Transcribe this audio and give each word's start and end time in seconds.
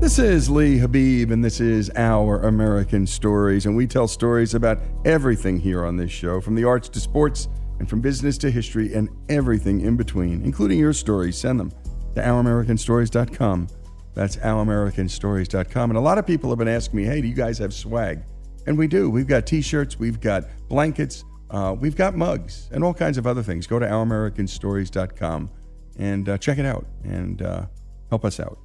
This 0.00 0.18
is 0.18 0.48
Lee 0.48 0.78
Habib, 0.78 1.30
and 1.30 1.44
this 1.44 1.60
is 1.60 1.90
Our 1.94 2.40
American 2.46 3.06
Stories. 3.06 3.66
And 3.66 3.76
we 3.76 3.86
tell 3.86 4.08
stories 4.08 4.54
about 4.54 4.78
everything 5.04 5.60
here 5.60 5.84
on 5.84 5.98
this 5.98 6.10
show, 6.10 6.40
from 6.40 6.54
the 6.54 6.64
arts 6.64 6.88
to 6.88 7.00
sports, 7.00 7.48
and 7.78 7.88
from 7.88 8.00
business 8.00 8.38
to 8.38 8.50
history, 8.50 8.94
and 8.94 9.10
everything 9.28 9.82
in 9.82 9.98
between, 9.98 10.42
including 10.42 10.78
your 10.78 10.94
stories. 10.94 11.36
Send 11.36 11.60
them 11.60 11.70
to 12.14 12.22
ouramericanstories.com. 12.22 13.68
That's 14.14 14.36
ouramericanstories.com. 14.36 15.90
And 15.90 15.98
a 15.98 16.00
lot 16.00 16.16
of 16.16 16.26
people 16.26 16.48
have 16.48 16.58
been 16.58 16.66
asking 16.66 16.96
me, 16.96 17.04
hey, 17.04 17.20
do 17.20 17.28
you 17.28 17.34
guys 17.34 17.58
have 17.58 17.74
swag? 17.74 18.22
And 18.66 18.78
we 18.78 18.86
do. 18.86 19.10
We've 19.10 19.28
got 19.28 19.46
t 19.46 19.60
shirts, 19.60 19.98
we've 19.98 20.18
got 20.18 20.44
blankets, 20.70 21.24
uh, 21.50 21.76
we've 21.78 21.94
got 21.94 22.16
mugs, 22.16 22.70
and 22.72 22.82
all 22.82 22.94
kinds 22.94 23.18
of 23.18 23.26
other 23.26 23.42
things. 23.42 23.66
Go 23.66 23.78
to 23.78 23.84
ouramericanstories.com 23.84 25.50
and 25.98 26.28
uh, 26.30 26.38
check 26.38 26.56
it 26.56 26.64
out 26.64 26.86
and 27.04 27.42
uh, 27.42 27.66
help 28.08 28.24
us 28.24 28.40
out. 28.40 28.58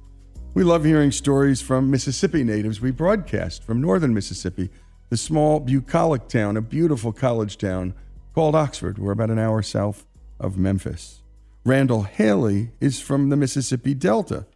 We 0.56 0.64
love 0.64 0.84
hearing 0.84 1.12
stories 1.12 1.60
from 1.60 1.90
Mississippi 1.90 2.42
natives. 2.42 2.80
We 2.80 2.90
broadcast 2.90 3.62
from 3.62 3.82
northern 3.82 4.14
Mississippi, 4.14 4.70
the 5.10 5.18
small 5.18 5.60
bucolic 5.60 6.28
town, 6.28 6.56
a 6.56 6.62
beautiful 6.62 7.12
college 7.12 7.58
town 7.58 7.92
called 8.34 8.54
Oxford. 8.54 8.96
We're 8.96 9.12
about 9.12 9.28
an 9.28 9.38
hour 9.38 9.60
south 9.60 10.06
of 10.40 10.56
Memphis. 10.56 11.20
Randall 11.66 12.04
Haley 12.04 12.70
is 12.80 13.02
from 13.02 13.28
the 13.28 13.36
Mississippi 13.36 13.92
Delta, 13.92 14.46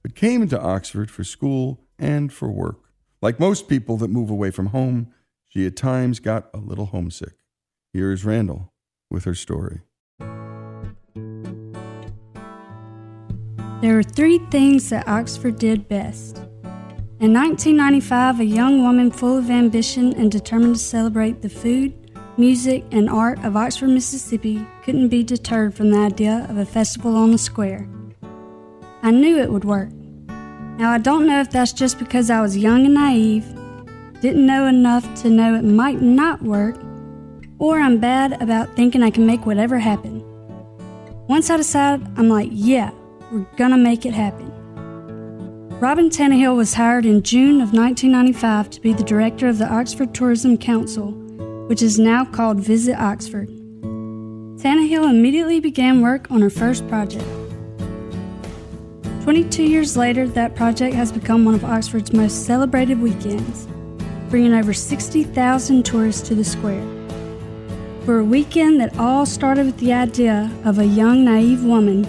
but 0.00 0.14
came 0.14 0.48
to 0.48 0.58
Oxford 0.58 1.10
for 1.10 1.24
school 1.24 1.84
and 1.98 2.32
for 2.32 2.50
work. 2.50 2.78
Like 3.20 3.38
most 3.38 3.68
people 3.68 3.98
that 3.98 4.08
move 4.08 4.30
away 4.30 4.50
from 4.50 4.68
home, 4.68 5.12
she 5.46 5.66
at 5.66 5.76
times 5.76 6.20
got 6.20 6.48
a 6.54 6.58
little 6.58 6.86
homesick. 6.86 7.34
Here's 7.92 8.24
Randall 8.24 8.72
with 9.10 9.24
her 9.24 9.34
story. 9.34 9.82
There 13.80 13.98
are 13.98 14.02
three 14.02 14.38
things 14.50 14.90
that 14.90 15.08
Oxford 15.08 15.58
did 15.58 15.88
best. 15.88 16.36
In 17.18 17.32
1995, 17.32 18.40
a 18.40 18.44
young 18.44 18.82
woman 18.82 19.10
full 19.10 19.38
of 19.38 19.48
ambition 19.48 20.12
and 20.16 20.30
determined 20.30 20.74
to 20.74 20.80
celebrate 20.80 21.40
the 21.40 21.48
food, 21.48 21.94
music, 22.36 22.84
and 22.92 23.08
art 23.08 23.42
of 23.42 23.56
Oxford, 23.56 23.88
Mississippi 23.88 24.66
couldn't 24.82 25.08
be 25.08 25.22
deterred 25.22 25.74
from 25.74 25.90
the 25.90 25.98
idea 25.98 26.46
of 26.50 26.58
a 26.58 26.66
festival 26.66 27.16
on 27.16 27.32
the 27.32 27.38
square. 27.38 27.88
I 29.02 29.12
knew 29.12 29.38
it 29.38 29.50
would 29.50 29.64
work. 29.64 29.88
Now, 30.76 30.90
I 30.90 30.98
don't 30.98 31.26
know 31.26 31.40
if 31.40 31.48
that's 31.48 31.72
just 31.72 31.98
because 31.98 32.28
I 32.28 32.42
was 32.42 32.58
young 32.58 32.84
and 32.84 32.94
naive, 32.94 33.46
didn't 34.20 34.44
know 34.44 34.66
enough 34.66 35.22
to 35.22 35.30
know 35.30 35.54
it 35.54 35.64
might 35.64 36.02
not 36.02 36.42
work, 36.42 36.76
or 37.58 37.78
I'm 37.78 37.98
bad 37.98 38.42
about 38.42 38.76
thinking 38.76 39.02
I 39.02 39.10
can 39.10 39.24
make 39.24 39.46
whatever 39.46 39.78
happen. 39.78 40.22
Once 41.28 41.48
I 41.48 41.56
decide, 41.56 42.06
I'm 42.18 42.28
like, 42.28 42.50
yeah, 42.52 42.90
we're 43.30 43.46
gonna 43.56 43.76
make 43.76 44.04
it 44.04 44.14
happen. 44.14 44.50
Robin 45.80 46.10
Tannehill 46.10 46.56
was 46.56 46.74
hired 46.74 47.06
in 47.06 47.22
June 47.22 47.60
of 47.60 47.72
1995 47.72 48.68
to 48.70 48.80
be 48.80 48.92
the 48.92 49.04
director 49.04 49.48
of 49.48 49.58
the 49.58 49.72
Oxford 49.72 50.14
Tourism 50.14 50.58
Council, 50.58 51.12
which 51.68 51.80
is 51.80 51.98
now 51.98 52.24
called 52.24 52.60
Visit 52.60 52.96
Oxford. 52.96 53.48
Tannehill 54.58 55.08
immediately 55.08 55.58
began 55.58 56.02
work 56.02 56.30
on 56.30 56.42
her 56.42 56.50
first 56.50 56.86
project. 56.88 57.24
22 59.22 59.62
years 59.62 59.96
later, 59.96 60.28
that 60.28 60.54
project 60.54 60.94
has 60.94 61.12
become 61.12 61.44
one 61.44 61.54
of 61.54 61.64
Oxford's 61.64 62.12
most 62.12 62.44
celebrated 62.44 63.00
weekends, 63.00 63.66
bringing 64.28 64.52
over 64.52 64.74
60,000 64.74 65.82
tourists 65.84 66.28
to 66.28 66.34
the 66.34 66.44
square. 66.44 66.84
For 68.04 68.18
a 68.18 68.24
weekend 68.24 68.80
that 68.80 68.98
all 68.98 69.24
started 69.24 69.66
with 69.66 69.78
the 69.78 69.92
idea 69.92 70.50
of 70.64 70.78
a 70.78 70.84
young, 70.84 71.24
naive 71.24 71.64
woman, 71.64 72.04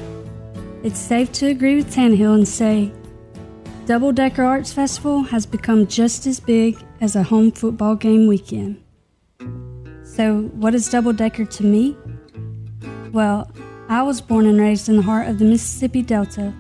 it's 0.84 1.00
safe 1.00 1.32
to 1.34 1.48
agree 1.48 1.76
with 1.76 1.94
Tannehill 1.94 2.36
and 2.36 2.48
say 2.48 2.92
Double 3.86 4.12
Decker 4.12 4.44
Arts 4.44 4.72
Festival 4.72 5.24
has 5.24 5.46
become 5.46 5.88
just 5.88 6.26
as 6.26 6.40
big 6.40 6.78
as 7.02 7.16
a 7.16 7.24
home 7.24 7.52
football 7.52 7.96
game 7.96 8.28
weekend. 8.28 8.82
So, 10.04 10.44
what 10.54 10.76
is 10.76 10.90
Double 10.90 11.14
Decker 11.14 11.46
to 11.46 11.64
me? 11.64 11.98
Well, 13.12 13.52
I 13.90 14.04
was 14.04 14.22
born 14.22 14.46
and 14.46 14.60
raised 14.60 14.88
in 14.88 14.98
the 14.98 15.02
heart 15.02 15.28
of 15.28 15.40
the 15.40 15.46
Mississippi 15.46 16.02
Delta. 16.02 16.54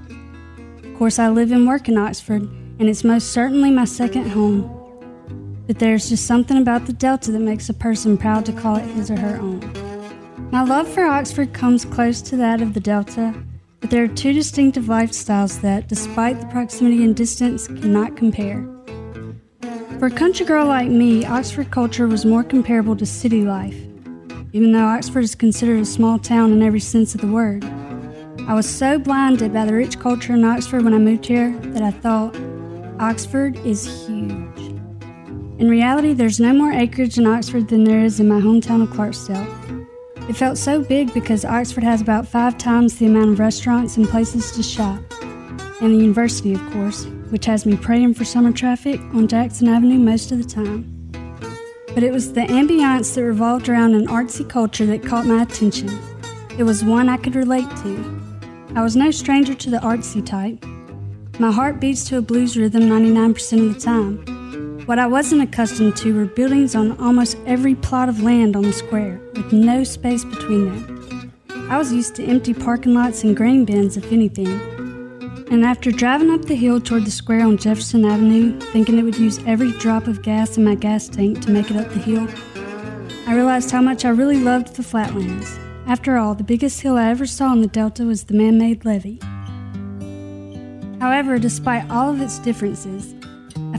Of 0.84 0.98
course, 0.98 1.20
I 1.20 1.30
live 1.30 1.52
and 1.52 1.68
work 1.68 1.88
in 1.88 1.98
Oxford, 1.98 2.42
and 2.42 2.90
it's 2.90 3.04
most 3.04 3.32
certainly 3.32 3.72
my 3.72 3.86
second 3.86 4.30
home. 4.30 4.78
But 5.68 5.80
there's 5.80 6.10
just 6.10 6.26
something 6.26 6.58
about 6.58 6.86
the 6.86 6.94
Delta 6.94 7.32
that 7.32 7.40
makes 7.40 7.70
a 7.70 7.74
person 7.74 8.18
proud 8.18 8.46
to 8.48 8.54
call 8.54 8.76
it 8.76 8.88
his 8.88 9.10
or 9.10 9.18
her 9.20 9.38
own. 9.38 9.60
My 10.52 10.64
love 10.64 10.88
for 10.88 11.06
Oxford 11.06 11.54
comes 11.54 11.86
close 11.86 12.22
to 12.24 12.36
that 12.38 12.62
of 12.62 12.74
the 12.74 12.80
Delta, 12.80 13.34
but 13.81 13.89
there 13.89 14.04
are 14.04 14.07
two 14.07 14.31
distinctive 14.31 14.86
lifestyles 14.86 15.60
that, 15.62 15.88
despite 15.88 16.39
the 16.39 16.45
proximity 16.48 17.04
and 17.04 17.16
distance, 17.16 17.68
cannot 17.68 18.16
compare. 18.16 18.66
For 20.00 20.06
a 20.06 20.12
country 20.12 20.45
girl 20.45 20.68
like 20.68 20.89
me, 20.89 21.25
Oxford 21.25 21.72
culture 21.72 22.07
was 22.07 22.24
more 22.24 22.44
comparable 22.44 22.95
to 22.95 23.06
city 23.06 23.44
life. 23.44 23.75
Even 24.54 24.72
though 24.72 24.86
Oxford 24.86 25.24
is 25.24 25.36
considered 25.36 25.80
a 25.80 25.86
small 25.86 26.19
town 26.19 26.51
in 26.51 26.62
every 26.62 26.80
sense 26.80 27.16
of 27.16 27.22
the 27.22 27.28
word, 27.28 27.66
I 28.48 28.54
was 28.54 28.68
so 28.69 29.00
blinded 29.00 29.54
by 29.54 29.66
the 29.66 29.74
rich 29.74 30.00
culture 30.00 30.34
in 30.34 30.44
Oxford 30.44 30.84
when 30.84 30.94
I 30.94 30.98
moved 30.98 31.25
here 31.25 31.56
that 31.57 31.81
I 31.81 31.92
thought, 31.92 32.36
Oxford 33.00 33.57
is 33.66 34.06
huge. 34.06 34.60
In 35.60 35.69
reality, 35.69 36.13
there's 36.13 36.39
no 36.39 36.54
more 36.54 36.72
acreage 36.72 37.18
in 37.18 37.25
Oxford 37.27 37.68
than 37.68 37.84
there 37.84 38.04
is 38.04 38.19
in 38.19 38.27
my 38.27 38.42
hometown 38.42 38.81
of 38.81 38.89
Clarksdale. 38.89 39.81
It 40.31 40.38
felt 40.38 40.57
so 40.57 40.81
big 40.81 41.13
because 41.13 41.44
Oxford 41.44 41.83
has 41.83 42.00
about 42.00 42.25
five 42.25 42.57
times 42.57 42.98
the 42.98 43.06
amount 43.06 43.31
of 43.31 43.39
restaurants 43.39 43.98
and 43.98 44.07
places 44.07 44.54
to 44.54 44.63
shop. 44.63 45.01
And 45.81 45.94
the 45.94 45.98
university, 45.98 46.54
of 46.54 46.72
course, 46.72 47.04
which 47.31 47.44
has 47.48 47.66
me 47.66 47.75
praying 47.75 48.13
for 48.13 48.24
summer 48.24 48.54
traffic 48.54 49.01
on 49.13 49.28
Jackson 49.28 49.68
Avenue 49.68 50.00
most 50.00 50.31
of 50.31 50.38
the 50.38 50.48
time. 50.48 50.86
But 51.94 52.04
it 52.04 52.13
was 52.13 52.31
the 52.31 52.44
ambiance 52.44 53.13
that 53.13 53.25
revolved 53.25 53.68
around 53.68 53.94
an 53.94 54.07
artsy 54.07 54.50
culture 54.50 54.86
that 54.86 55.04
caught 55.04 55.25
my 55.25 55.42
attention. 55.42 55.89
It 56.57 56.63
was 56.63 56.81
one 56.81 57.10
I 57.10 57.18
could 57.18 57.36
relate 57.36 57.69
to. 57.84 58.22
I 58.74 58.84
was 58.84 58.95
no 58.95 59.12
stranger 59.12 59.54
to 59.54 59.69
the 59.69 59.80
artsy 59.80 60.25
type. 60.25 60.63
My 61.42 61.51
heart 61.51 61.81
beats 61.81 62.06
to 62.06 62.19
a 62.19 62.22
blues 62.22 62.56
rhythm 62.56 62.84
99% 62.84 63.68
of 63.68 63.74
the 63.74 63.81
time. 63.81 64.41
What 64.86 64.98
I 64.98 65.06
wasn't 65.06 65.44
accustomed 65.44 65.95
to 65.98 66.16
were 66.16 66.25
buildings 66.25 66.75
on 66.75 67.00
almost 67.00 67.38
every 67.45 67.75
plot 67.75 68.10
of 68.10 68.24
land 68.24 68.56
on 68.56 68.63
the 68.63 68.74
square, 68.74 69.22
with 69.36 69.54
no 69.54 69.83
space 69.83 70.25
between 70.25 70.66
them. 70.66 71.31
I 71.69 71.78
was 71.78 71.94
used 71.94 72.16
to 72.16 72.24
empty 72.24 72.56
parking 72.56 72.95
lots 72.95 73.24
and 73.24 73.38
grain 73.38 73.63
bins, 73.63 73.95
if 73.95 74.12
anything. 74.12 74.48
And 75.51 75.63
after 75.63 75.92
driving 75.92 76.31
up 76.31 76.45
the 76.45 76.56
hill 76.56 76.81
toward 76.81 77.06
the 77.06 77.12
square 77.12 77.45
on 77.45 77.57
Jefferson 77.57 78.06
Avenue, 78.06 78.60
thinking 78.72 78.98
it 78.98 79.04
would 79.04 79.19
use 79.19 79.39
every 79.45 79.72
drop 79.74 80.07
of 80.07 80.24
gas 80.24 80.57
in 80.57 80.63
my 80.63 80.74
gas 80.74 81.07
tank 81.07 81.42
to 81.42 81.51
make 81.51 81.69
it 81.69 81.77
up 81.77 81.89
the 81.89 82.00
hill, 82.00 82.27
I 83.27 83.36
realized 83.36 83.69
how 83.69 83.81
much 83.81 84.04
I 84.04 84.10
really 84.10 84.39
loved 84.39 84.75
the 84.75 84.84
flatlands. 84.84 85.60
After 85.86 86.18
all, 86.18 86.34
the 86.34 86.44
biggest 86.44 86.81
hill 86.81 86.98
I 86.98 87.10
ever 87.12 87.27
saw 87.27 87.54
in 87.54 87.62
the 87.62 87.68
Delta 87.68 88.04
was 88.04 88.24
the 88.24 88.34
man 88.34 88.57
made 88.57 88.84
levee. 88.84 89.19
However, 91.00 91.38
despite 91.38 91.89
all 91.89 92.10
of 92.10 92.19
its 92.19 92.39
differences, 92.39 93.13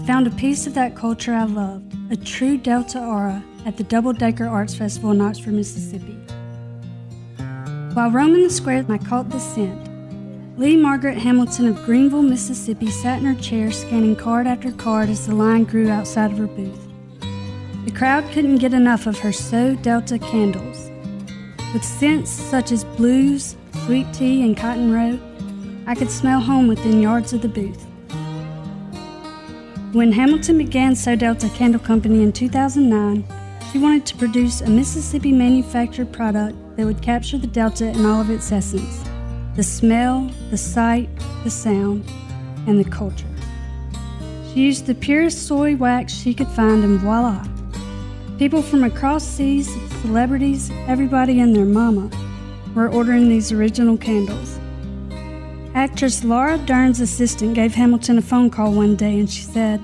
found 0.07 0.27
a 0.27 0.31
piece 0.31 0.67
of 0.67 0.75
that 0.75 0.97
culture 0.97 1.33
I 1.33 1.45
loved, 1.45 1.95
a 2.11 2.17
true 2.17 2.57
Delta 2.57 2.99
aura, 2.99 3.43
at 3.65 3.77
the 3.77 3.85
Double 3.85 4.13
Decker 4.13 4.47
Arts 4.47 4.75
Festival 4.75 5.13
in 5.13 5.21
Oxford, 5.21 5.55
Mississippi. 5.55 6.19
While 7.95 8.11
roaming 8.11 8.43
the 8.43 8.51
square, 8.51 8.85
I 8.89 8.99
caught 8.99 9.29
the 9.29 9.39
scent. 9.39 9.89
Lee 10.59 10.77
Margaret 10.77 11.19
Hamilton 11.19 11.69
of 11.69 11.85
Greenville, 11.85 12.23
Mississippi 12.23 12.91
sat 12.91 13.21
in 13.21 13.27
her 13.27 13.41
chair 13.41 13.71
scanning 13.71 14.17
card 14.17 14.49
after 14.49 14.73
card 14.73 15.09
as 15.09 15.27
the 15.27 15.35
line 15.35 15.65
grew 15.65 15.89
outside 15.89 16.33
of 16.33 16.39
her 16.39 16.49
booth. 16.49 16.89
The 17.85 17.93
crowd 17.93 18.29
couldn't 18.33 18.59
get 18.59 18.75
enough 18.75 19.07
of 19.07 19.19
her 19.21 19.33
So 19.33 19.77
Delta 19.77 20.19
candles. 20.19 20.91
With 21.73 21.85
scents 21.85 22.31
such 22.31 22.73
as 22.73 22.85
blues, 22.85 23.57
sweet 23.87 24.13
tea, 24.13 24.43
and 24.43 24.57
cotton 24.57 24.93
row, 24.93 25.19
I 25.87 25.95
could 25.95 26.11
smell 26.11 26.41
home 26.41 26.67
within 26.67 27.01
yards 27.01 27.33
of 27.33 27.43
the 27.43 27.49
booth. 27.49 27.87
When 29.93 30.11
Hamilton 30.11 30.57
began 30.57 30.97
So 30.97 31.15
Delta 31.15 31.51
Candle 31.51 31.79
Company 31.79 32.23
in 32.23 32.33
2009, 32.33 33.27
she 33.71 33.79
wanted 33.79 34.07
to 34.07 34.17
produce 34.17 34.63
a 34.63 34.71
Mississippi 34.71 35.33
manufactured 35.33 36.11
product 36.11 36.57
that 36.77 36.87
would 36.87 37.03
capture 37.03 37.37
the 37.37 37.47
Delta 37.47 37.89
in 37.89 38.07
all 38.07 38.23
of 38.23 38.31
its 38.31 38.51
essence 38.51 39.05
the 39.55 39.63
smell, 39.63 40.31
the 40.49 40.57
sight, 40.57 41.11
the 41.45 41.51
sound, 41.51 42.11
and 42.67 42.83
the 42.83 42.89
culture. 42.89 43.27
She 44.49 44.61
used 44.61 44.87
the 44.87 44.95
purest 44.95 45.47
soy 45.47 45.77
wax 45.77 46.15
she 46.15 46.33
could 46.33 46.49
find, 46.49 46.83
and 46.85 46.99
voila! 46.99 47.47
People 48.39 48.63
from 48.63 48.85
across 48.85 49.23
seas, 49.23 49.71
celebrities, 50.01 50.71
everybody 50.87 51.41
and 51.41 51.55
their 51.55 51.67
mama 51.67 52.09
were 52.75 52.89
ordering 52.89 53.29
these 53.29 53.53
original 53.53 53.99
candles. 53.99 54.59
Actress 55.75 56.23
Laura 56.23 56.59
Dern's 56.59 57.01
assistant 57.01 57.55
gave 57.55 57.75
Hamilton 57.75 58.19
a 58.19 58.23
phone 58.23 58.51
call 58.51 58.73
one 58.73 58.95
day 58.95 59.19
and 59.19 59.31
she 59.31 59.41
said, 59.43 59.83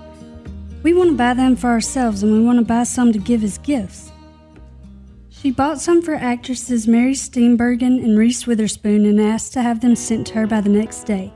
We 0.82 0.92
want 0.92 1.10
to 1.10 1.16
buy 1.16 1.32
them 1.32 1.56
for 1.56 1.68
ourselves 1.68 2.22
and 2.22 2.30
we 2.30 2.44
want 2.44 2.58
to 2.58 2.64
buy 2.64 2.84
some 2.84 3.10
to 3.12 3.18
give 3.18 3.42
as 3.42 3.56
gifts. 3.58 4.12
She 5.30 5.50
bought 5.50 5.80
some 5.80 6.02
for 6.02 6.14
actresses 6.14 6.86
Mary 6.86 7.14
Steenburgen 7.14 8.04
and 8.04 8.18
Reese 8.18 8.46
Witherspoon 8.46 9.06
and 9.06 9.18
asked 9.18 9.54
to 9.54 9.62
have 9.62 9.80
them 9.80 9.96
sent 9.96 10.26
to 10.26 10.34
her 10.34 10.46
by 10.46 10.60
the 10.60 10.68
next 10.68 11.04
day. 11.04 11.32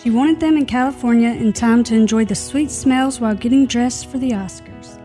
She 0.00 0.10
wanted 0.10 0.38
them 0.38 0.56
in 0.56 0.66
California 0.66 1.30
in 1.30 1.52
time 1.52 1.82
to 1.84 1.96
enjoy 1.96 2.24
the 2.24 2.36
sweet 2.36 2.70
smells 2.70 3.20
while 3.20 3.34
getting 3.34 3.66
dressed 3.66 4.06
for 4.06 4.18
the 4.18 4.30
Oscars. 4.30 4.98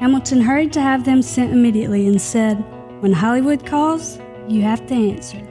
Hamilton 0.00 0.40
hurried 0.40 0.72
to 0.72 0.80
have 0.80 1.04
them 1.04 1.22
sent 1.22 1.52
immediately 1.52 2.08
and 2.08 2.20
said, 2.20 2.56
When 3.02 3.12
Hollywood 3.12 3.64
calls, 3.64 4.18
you 4.48 4.62
have 4.62 4.84
to 4.88 4.94
answer. 4.94 5.47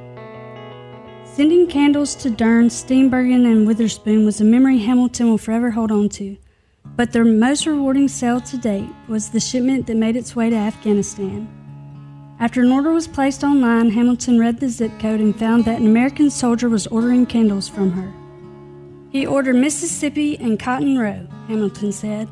Sending 1.38 1.68
candles 1.68 2.16
to 2.16 2.32
Dern, 2.32 2.68
Steenburgen, 2.68 3.46
and 3.46 3.68
Witherspoon 3.68 4.26
was 4.26 4.42
a 4.42 4.44
memory 4.44 4.80
Hamilton 4.80 5.30
will 5.30 5.38
forever 5.38 5.70
hold 5.70 5.92
on 5.92 6.10
to. 6.10 6.36
But 6.96 7.12
their 7.12 7.24
most 7.24 7.68
rewarding 7.68 8.08
sale 8.08 8.42
to 8.42 8.58
date 8.58 8.90
was 9.08 9.30
the 9.30 9.40
shipment 9.40 9.86
that 9.86 9.98
made 9.98 10.16
its 10.16 10.36
way 10.36 10.50
to 10.50 10.56
Afghanistan. 10.56 11.48
After 12.40 12.64
an 12.64 12.72
order 12.72 12.92
was 12.92 13.08
placed 13.08 13.44
online, 13.44 13.92
Hamilton 13.92 14.40
read 14.40 14.60
the 14.60 14.68
zip 14.68 14.92
code 14.98 15.20
and 15.20 15.38
found 15.38 15.66
that 15.66 15.80
an 15.80 15.86
American 15.86 16.32
soldier 16.32 16.70
was 16.70 16.88
ordering 16.88 17.28
candles 17.28 17.70
from 17.70 17.92
her. 17.92 18.12
He 19.12 19.28
ordered 19.28 19.58
Mississippi 19.58 20.40
and 20.40 20.60
Cotton 20.60 20.98
Row, 20.98 21.28
Hamilton 21.48 21.92
said. 21.92 22.28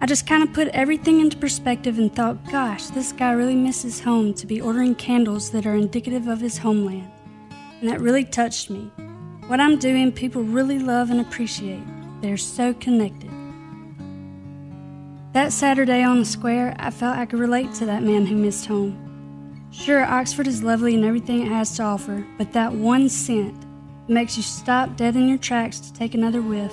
I 0.00 0.06
just 0.06 0.26
kind 0.26 0.42
of 0.42 0.52
put 0.52 0.66
everything 0.68 1.20
into 1.20 1.36
perspective 1.36 2.00
and 2.00 2.12
thought, 2.12 2.50
gosh, 2.50 2.86
this 2.86 3.12
guy 3.12 3.30
really 3.30 3.54
misses 3.54 4.00
home 4.00 4.34
to 4.34 4.44
be 4.44 4.60
ordering 4.60 4.96
candles 4.96 5.50
that 5.50 5.66
are 5.66 5.76
indicative 5.76 6.26
of 6.26 6.40
his 6.40 6.58
homeland 6.58 7.12
and 7.80 7.88
that 7.88 8.00
really 8.00 8.24
touched 8.24 8.70
me. 8.70 8.90
What 9.46 9.60
I'm 9.60 9.78
doing, 9.78 10.12
people 10.12 10.42
really 10.42 10.78
love 10.78 11.10
and 11.10 11.20
appreciate. 11.20 11.82
They're 12.20 12.36
so 12.36 12.74
connected. 12.74 13.30
That 15.32 15.52
Saturday 15.52 16.02
on 16.02 16.18
the 16.18 16.24
square, 16.24 16.74
I 16.78 16.90
felt 16.90 17.16
I 17.16 17.26
could 17.26 17.38
relate 17.38 17.72
to 17.74 17.86
that 17.86 18.02
man 18.02 18.26
who 18.26 18.36
missed 18.36 18.66
home. 18.66 19.04
Sure, 19.70 20.04
Oxford 20.04 20.46
is 20.46 20.62
lovely 20.62 20.94
and 20.94 21.04
everything 21.04 21.42
it 21.42 21.48
has 21.48 21.76
to 21.76 21.82
offer, 21.82 22.26
but 22.38 22.52
that 22.52 22.72
one 22.72 23.08
scent 23.08 23.54
makes 24.08 24.36
you 24.36 24.42
stop 24.42 24.96
dead 24.96 25.14
in 25.14 25.28
your 25.28 25.38
tracks 25.38 25.78
to 25.80 25.92
take 25.92 26.14
another 26.14 26.40
whiff. 26.42 26.72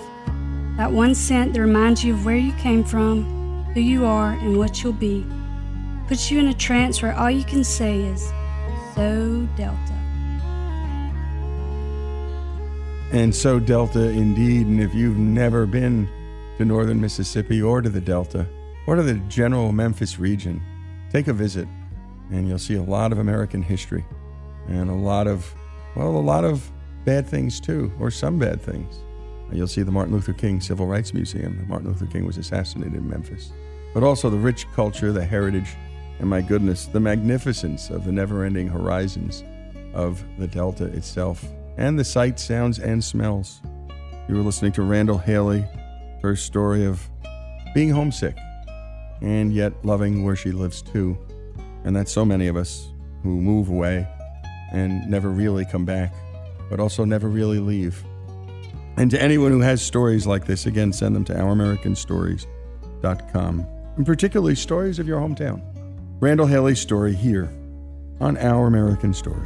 That 0.78 0.92
one 0.92 1.14
scent 1.14 1.54
that 1.54 1.62
reminds 1.62 2.04
you 2.04 2.14
of 2.14 2.26
where 2.26 2.38
you 2.38 2.54
came 2.54 2.84
from, 2.84 3.66
who 3.74 3.82
you 3.82 4.06
are, 4.06 4.32
and 4.32 4.58
what 4.58 4.82
you'll 4.82 4.94
be. 4.94 5.26
Puts 6.08 6.32
you 6.32 6.40
in 6.40 6.48
a 6.48 6.54
trance 6.54 7.02
where 7.02 7.14
all 7.14 7.30
you 7.30 7.44
can 7.44 7.64
say 7.64 8.02
is, 8.02 8.32
So 8.96 9.48
Delta. 9.56 9.85
And 13.16 13.34
so 13.34 13.60
Delta 13.60 14.10
indeed. 14.10 14.68
And 14.68 14.82
if 14.82 14.94
you've 14.94 15.18
never 15.18 15.66
been 15.66 16.10
to 16.58 16.66
northern 16.66 17.00
Mississippi 17.00 17.62
or 17.62 17.82
to 17.82 17.88
the 17.88 18.02
Delta 18.02 18.46
or 18.88 18.96
to 18.98 19.04
the 19.04 19.14
general 19.30 19.72
Memphis 19.72 20.20
region, 20.20 20.62
take 21.12 21.30
a 21.30 21.34
visit 21.34 21.66
and 22.30 22.46
you'll 22.46 22.60
see 22.60 22.76
a 22.76 22.84
lot 22.84 23.14
of 23.14 23.20
American 23.20 23.64
history 23.64 24.04
and 24.68 24.90
a 24.90 24.94
lot 24.94 25.28
of, 25.28 25.50
well, 25.96 26.10
a 26.10 26.20
lot 26.20 26.44
of 26.44 26.70
bad 27.06 27.26
things 27.26 27.62
too, 27.62 27.90
or 28.02 28.12
some 28.12 28.38
bad 28.38 28.62
things. 28.62 28.98
You'll 29.50 29.68
see 29.68 29.84
the 29.84 29.94
Martin 29.94 30.14
Luther 30.14 30.34
King 30.34 30.60
Civil 30.60 30.86
Rights 30.86 31.14
Museum. 31.14 31.66
Martin 31.70 31.88
Luther 31.88 32.08
King 32.08 32.26
was 32.26 32.36
assassinated 32.36 32.96
in 32.96 33.08
Memphis. 33.08 33.54
But 33.94 34.04
also 34.04 34.30
the 34.30 34.36
rich 34.36 34.68
culture, 34.74 35.14
the 35.14 35.24
heritage, 35.24 35.70
And 36.20 36.30
my 36.30 36.42
goodness, 36.42 36.88
the 36.88 37.00
magnificence 37.00 37.90
of 37.90 38.04
the 38.04 38.12
never 38.12 38.44
ending 38.44 38.68
horizons 38.68 39.44
of 39.94 40.22
the 40.38 40.48
Delta 40.48 40.86
itself, 40.86 41.46
and 41.77 42.00
the 42.00 42.03
sights, 42.03 42.44
sounds, 42.44 42.79
and 42.79 43.03
smells. 43.03 43.62
You 44.27 44.36
were 44.36 44.41
listening 44.41 44.72
to 44.74 44.82
Randall 44.82 45.17
Haley, 45.17 45.65
her 46.22 46.36
story 46.36 46.86
of 46.86 47.10
being 47.74 47.89
homesick 47.89 48.36
and 49.22 49.53
yet 49.53 49.74
loving 49.84 50.24
where 50.24 50.36
she 50.36 50.51
lives 50.51 50.82
too. 50.82 51.17
And 51.84 51.96
that's 51.96 52.12
so 52.12 52.25
many 52.25 52.48
of 52.48 52.55
us 52.55 52.88
who 53.24 53.41
move 53.41 53.70
away 53.70 54.08
and 54.72 55.08
never 55.10 55.29
really 55.29 55.65
come 55.65 55.86
back, 55.86 56.13
but 56.70 56.79
also 56.79 57.05
never 57.05 57.29
really 57.29 57.60
leave. 57.60 58.03
And 58.98 59.12
to 59.12 59.22
anyone 59.22 59.51
who 59.51 59.60
has 59.60 59.82
stories 59.82 60.25
like 60.25 60.46
this, 60.46 60.65
again, 60.65 60.94
send 60.94 61.13
them 61.15 61.25
to 61.25 61.34
ouramericanstories.com, 61.34 63.67
and 63.98 64.05
particularly 64.05 64.55
stories 64.55 65.00
of 65.00 65.08
your 65.08 65.20
hometown. 65.20 65.62
Randall 66.22 66.48
Haley's 66.48 66.79
story 66.79 67.13
here 67.13 67.50
on 68.20 68.38
Our 68.38 68.67
American 68.67 69.13
Story. 69.13 69.46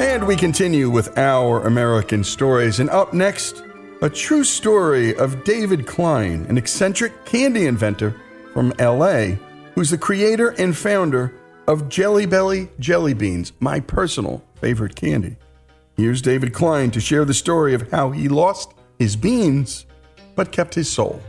And 0.00 0.26
we 0.26 0.34
continue 0.34 0.88
with 0.88 1.18
our 1.18 1.66
American 1.66 2.24
stories. 2.24 2.80
And 2.80 2.88
up 2.88 3.12
next, 3.12 3.62
a 4.00 4.08
true 4.08 4.44
story 4.44 5.14
of 5.14 5.44
David 5.44 5.86
Klein, 5.86 6.46
an 6.48 6.56
eccentric 6.56 7.26
candy 7.26 7.66
inventor 7.66 8.18
from 8.54 8.72
LA, 8.80 9.36
who's 9.74 9.90
the 9.90 9.98
creator 9.98 10.54
and 10.56 10.74
founder 10.74 11.34
of 11.68 11.90
Jelly 11.90 12.24
Belly 12.24 12.70
Jelly 12.78 13.12
Beans, 13.12 13.52
my 13.60 13.78
personal 13.78 14.42
favorite 14.62 14.96
candy. 14.96 15.36
Here's 15.98 16.22
David 16.22 16.54
Klein 16.54 16.90
to 16.92 17.00
share 17.00 17.26
the 17.26 17.34
story 17.34 17.74
of 17.74 17.90
how 17.90 18.10
he 18.10 18.30
lost 18.30 18.72
his 18.98 19.16
beans 19.16 19.84
but 20.34 20.50
kept 20.50 20.74
his 20.74 20.90
soul. 20.90 21.20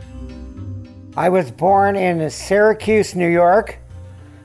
I 1.14 1.28
was 1.28 1.50
born 1.50 1.94
in 1.94 2.30
Syracuse, 2.30 3.14
New 3.14 3.28
York. 3.28 3.78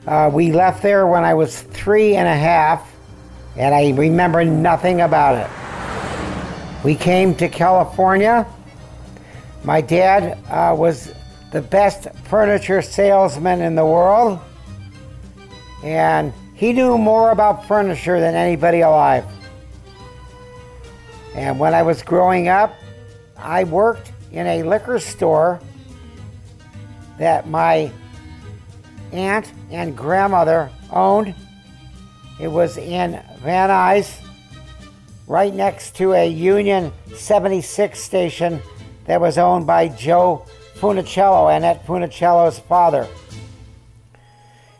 Uh, 0.06 0.30
we 0.30 0.52
left 0.52 0.82
there 0.82 1.06
when 1.06 1.24
I 1.24 1.32
was 1.32 1.62
three 1.62 2.14
and 2.14 2.28
a 2.28 2.36
half, 2.36 2.94
and 3.58 3.74
I 3.74 3.90
remember 3.90 4.44
nothing 4.44 5.00
about 5.00 5.34
it. 5.34 6.84
We 6.84 6.94
came 6.94 7.34
to 7.34 7.48
California. 7.48 8.46
My 9.64 9.80
dad 9.80 10.38
uh, 10.48 10.76
was 10.78 11.12
the 11.50 11.60
best 11.60 12.06
furniture 12.24 12.80
salesman 12.80 13.60
in 13.60 13.74
the 13.74 13.84
world, 13.84 14.38
and 15.82 16.32
he 16.54 16.72
knew 16.72 16.96
more 16.96 17.32
about 17.32 17.66
furniture 17.66 18.20
than 18.20 18.36
anybody 18.36 18.82
alive. 18.82 19.24
And 21.34 21.58
when 21.58 21.74
I 21.74 21.82
was 21.82 22.00
growing 22.02 22.46
up, 22.46 22.76
I 23.36 23.64
worked 23.64 24.12
in 24.30 24.46
a 24.46 24.62
liquor 24.62 25.00
store 25.00 25.60
that 27.18 27.48
my 27.48 27.90
aunt 29.10 29.52
and 29.72 29.96
grandmother 29.96 30.70
owned. 30.92 31.34
It 32.40 32.48
was 32.48 32.76
in 32.76 33.20
Van 33.42 33.68
Nuys, 33.70 34.20
right 35.28 35.54
next 35.54 35.94
to 35.96 36.12
a 36.12 36.28
Union 36.28 36.92
76 37.14 37.98
station 37.98 38.60
that 39.04 39.20
was 39.20 39.38
owned 39.38 39.64
by 39.64 39.86
Joe 39.86 40.44
Funicello, 40.74 41.56
Annette 41.56 41.86
Funicello's 41.86 42.58
father. 42.58 43.06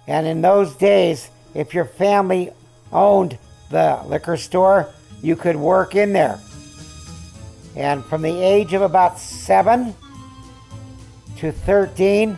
And 0.08 0.26
in 0.26 0.40
those 0.40 0.74
days, 0.74 1.30
if 1.54 1.72
your 1.72 1.84
family 1.84 2.50
owned 2.92 3.38
the 3.70 4.02
liquor 4.06 4.36
store, 4.36 4.92
you 5.22 5.36
could 5.36 5.56
work 5.56 5.94
in 5.94 6.12
there. 6.12 6.40
And 7.76 8.04
from 8.04 8.22
the 8.22 8.42
age 8.42 8.72
of 8.72 8.82
about 8.82 9.20
seven 9.20 9.94
to 11.36 11.52
13, 11.52 12.36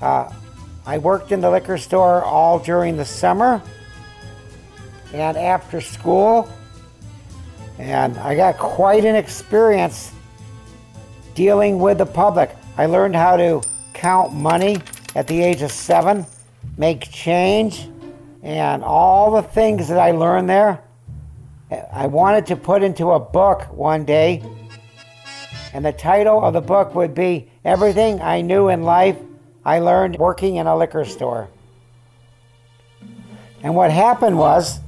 uh, 0.00 0.32
I 0.86 0.96
worked 0.96 1.30
in 1.30 1.42
the 1.42 1.50
liquor 1.50 1.76
store 1.76 2.24
all 2.24 2.58
during 2.58 2.96
the 2.96 3.04
summer 3.04 3.60
and 5.12 5.36
after 5.36 5.80
school. 5.80 6.48
And 7.78 8.16
I 8.18 8.34
got 8.34 8.58
quite 8.58 9.04
an 9.04 9.16
experience 9.16 10.12
dealing 11.34 11.78
with 11.78 11.98
the 11.98 12.06
public. 12.06 12.54
I 12.78 12.86
learned 12.86 13.14
how 13.14 13.36
to 13.36 13.62
count 13.92 14.32
money 14.32 14.78
at 15.14 15.26
the 15.26 15.42
age 15.42 15.62
of 15.62 15.70
seven, 15.70 16.26
make 16.76 17.10
change, 17.10 17.88
and 18.42 18.82
all 18.84 19.30
the 19.30 19.42
things 19.42 19.88
that 19.88 19.98
I 19.98 20.12
learned 20.12 20.48
there. 20.48 20.82
I 21.92 22.06
wanted 22.06 22.46
to 22.46 22.56
put 22.56 22.82
into 22.82 23.10
a 23.12 23.18
book 23.18 23.62
one 23.72 24.04
day, 24.04 24.42
and 25.72 25.84
the 25.84 25.92
title 25.92 26.42
of 26.44 26.54
the 26.54 26.60
book 26.60 26.94
would 26.94 27.14
be 27.14 27.50
Everything 27.64 28.20
I 28.22 28.40
Knew 28.40 28.68
in 28.68 28.84
Life 28.84 29.16
I 29.64 29.80
Learned 29.80 30.16
Working 30.16 30.56
in 30.56 30.66
a 30.66 30.76
Liquor 30.76 31.04
Store. 31.04 31.48
And 33.62 33.74
what 33.74 33.90
happened 33.90 34.38
was, 34.38 34.78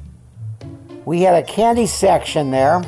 we 1.09 1.23
had 1.23 1.43
a 1.43 1.43
candy 1.43 1.87
section 1.87 2.51
there, 2.51 2.85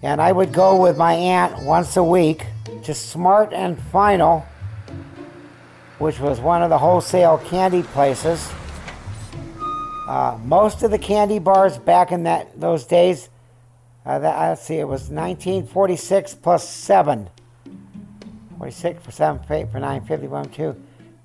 and 0.00 0.22
I 0.22 0.30
would 0.30 0.52
go 0.52 0.80
with 0.80 0.96
my 0.96 1.12
aunt 1.12 1.64
once 1.64 1.96
a 1.96 2.04
week 2.04 2.46
to 2.84 2.94
Smart 2.94 3.52
and 3.52 3.76
Final, 3.90 4.46
which 5.98 6.20
was 6.20 6.38
one 6.38 6.62
of 6.62 6.70
the 6.70 6.78
wholesale 6.78 7.38
candy 7.38 7.82
places. 7.82 8.48
Uh, 10.06 10.38
most 10.44 10.84
of 10.84 10.92
the 10.92 11.00
candy 11.00 11.40
bars 11.40 11.78
back 11.78 12.12
in 12.12 12.22
that 12.22 12.60
those 12.60 12.84
days, 12.84 13.28
uh, 14.04 14.20
that, 14.20 14.38
let's 14.38 14.62
see, 14.62 14.76
it 14.76 14.86
was 14.86 15.10
1946 15.10 16.36
plus 16.36 16.68
7. 16.68 17.28
46 18.58 19.04
for 19.04 19.10
7 19.10 19.42
for 19.42 19.52
8 19.52 19.72
for 19.72 19.80
9, 19.80 20.04
51 20.04 20.44
2. 20.50 20.62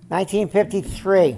1953. 0.07 1.37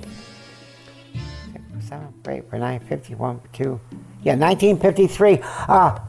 7 1.83 2.13
for 2.23 2.31
8 2.31 2.49
for 2.49 2.59
9, 2.59 2.79
51 2.79 3.41
2. 3.51 3.81
Yeah, 4.23 4.35
1953. 4.35 5.39
Uh, 5.67 5.99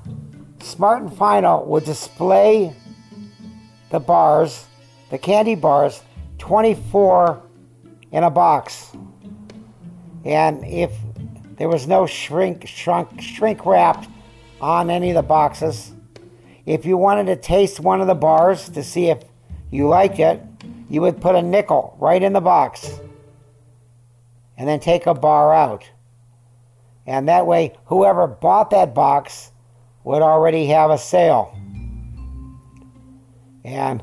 Smart 0.61 1.03
and 1.03 1.17
Final 1.17 1.65
will 1.67 1.81
display 1.81 2.75
the 3.91 4.01
bars, 4.01 4.67
the 5.11 5.19
candy 5.19 5.55
bars, 5.55 6.03
24 6.39 7.43
in 8.13 8.25
a 8.25 8.31
box. 8.31 8.93
And 10.25 10.65
if 10.65 10.93
there 11.57 11.69
was 11.69 11.87
no 11.87 12.07
shrink, 12.07 12.67
shrunk, 12.67 13.21
shrink 13.21 13.67
wrapped 13.67 14.09
on 14.61 14.91
any 14.91 15.11
of 15.11 15.17
the 15.17 15.23
boxes. 15.23 15.93
If 16.67 16.87
you 16.87 16.97
wanted 16.97 17.27
to 17.27 17.37
taste 17.37 17.81
one 17.81 18.01
of 18.01 18.07
the 18.07 18.15
bars 18.15 18.69
to 18.71 18.83
see 18.83 19.11
if 19.11 19.23
you 19.71 19.89
liked 19.89 20.19
it, 20.19 20.41
you 20.89 21.01
would 21.03 21.21
put 21.21 21.35
a 21.35 21.43
nickel 21.43 21.97
right 22.01 22.23
in 22.23 22.33
the 22.33 22.41
box 22.41 23.01
and 24.57 24.69
then 24.69 24.81
take 24.81 25.07
a 25.07 25.15
bar 25.15 25.53
out. 25.53 25.89
And 27.07 27.29
that 27.29 27.47
way, 27.47 27.77
whoever 27.87 28.27
bought 28.27 28.71
that 28.71 28.95
box 28.95 29.53
would 30.05 30.23
already 30.23 30.67
have 30.67 30.91
a 30.91 30.99
sale. 30.99 31.57
And 33.65 34.03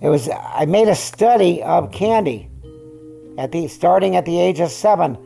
it 0.00 0.08
was, 0.08 0.28
I 0.28 0.64
made 0.66 0.88
a 0.88 0.94
study 0.94 1.62
of 1.62 1.92
candy 1.92 2.50
at 3.38 3.52
the, 3.52 3.68
starting 3.68 4.16
at 4.16 4.24
the 4.24 4.38
age 4.38 4.60
of 4.60 4.70
seven. 4.70 5.16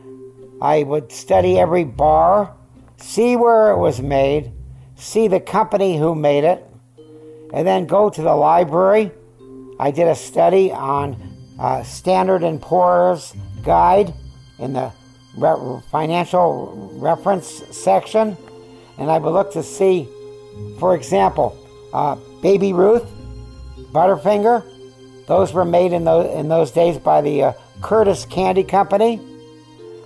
I 0.61 0.83
would 0.83 1.11
study 1.11 1.59
every 1.59 1.83
bar, 1.83 2.55
see 2.97 3.35
where 3.35 3.71
it 3.71 3.77
was 3.77 4.01
made, 4.01 4.51
see 4.95 5.27
the 5.27 5.39
company 5.39 5.97
who 5.97 6.15
made 6.15 6.43
it, 6.43 6.65
and 7.53 7.67
then 7.67 7.85
go 7.85 8.09
to 8.09 8.21
the 8.21 8.35
library. 8.35 9.11
I 9.79 9.91
did 9.91 10.07
a 10.07 10.15
study 10.15 10.71
on 10.71 11.15
uh, 11.59 11.83
Standard 11.83 12.43
and 12.43 12.61
Poor's 12.61 13.33
guide 13.63 14.13
in 14.59 14.73
the 14.73 14.91
re- 15.35 15.81
financial 15.91 16.91
reference 16.93 17.63
section, 17.71 18.37
and 18.97 19.11
I 19.11 19.17
would 19.17 19.31
look 19.31 19.51
to 19.53 19.63
see, 19.63 20.07
for 20.79 20.95
example, 20.95 21.57
uh, 21.93 22.15
Baby 22.41 22.73
Ruth, 22.73 23.05
Butterfinger. 23.91 24.63
Those 25.27 25.53
were 25.53 25.65
made 25.65 25.93
in 25.93 26.03
those 26.05 26.33
in 26.35 26.47
those 26.47 26.71
days 26.71 26.97
by 26.97 27.21
the 27.21 27.43
uh, 27.43 27.53
Curtiss 27.81 28.25
Candy 28.25 28.63
Company. 28.63 29.19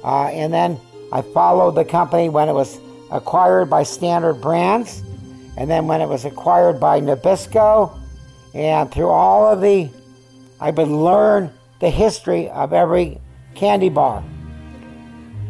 Uh, 0.04 0.28
and 0.28 0.52
then 0.52 0.80
I 1.14 1.22
followed 1.22 1.76
the 1.76 1.86
company 1.86 2.30
when 2.30 2.50
it 2.50 2.54
was 2.54 2.80
acquired 3.12 3.70
by 3.70 3.84
Standard 3.84 4.36
Brands, 4.36 5.04
and 5.58 5.70
then 5.70 5.86
when 5.88 6.02
it 6.02 6.08
was 6.08 6.26
acquired 6.26 6.80
by 6.80 7.00
Nabisco, 7.00 7.98
and 8.54 8.92
through 8.92 9.10
all 9.10 9.46
of 9.48 9.62
the, 9.62 9.90
I 10.60 10.72
would 10.72 10.88
learn 10.88 11.52
the 11.80 11.90
history 11.90 12.50
of 12.50 12.74
every 12.74 13.20
candy 13.56 13.90
bar. 13.90 14.24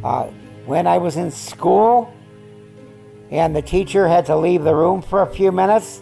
Uh, 0.04 0.26
when 0.66 0.88
I 0.88 0.98
was 0.98 1.18
in 1.18 1.32
school, 1.32 2.14
and 3.30 3.56
the 3.56 3.62
teacher 3.62 4.08
had 4.08 4.26
to 4.28 4.36
leave 4.36 4.64
the 4.64 4.76
room 4.76 5.02
for 5.02 5.22
a 5.22 5.28
few 5.28 5.52
minutes, 5.52 6.02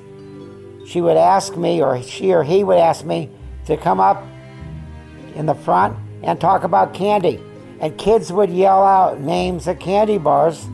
she 0.86 1.02
would 1.02 1.18
ask 1.18 1.56
me, 1.56 1.82
or 1.82 2.02
she 2.02 2.34
or 2.34 2.44
he 2.44 2.64
would 2.64 2.78
ask 2.78 3.06
me, 3.06 3.30
to 3.66 3.78
come 3.78 4.00
up 4.00 4.26
in 5.36 5.46
the 5.46 5.54
front 5.54 5.98
and 6.24 6.40
talk 6.42 6.64
about 6.64 6.94
candy 6.94 7.40
and 7.80 7.98
kids 7.98 8.32
would 8.32 8.50
yell 8.50 8.84
out 8.84 9.20
names 9.22 9.68
of 9.68 9.80
candy 9.80 10.18
bars, 10.18 10.66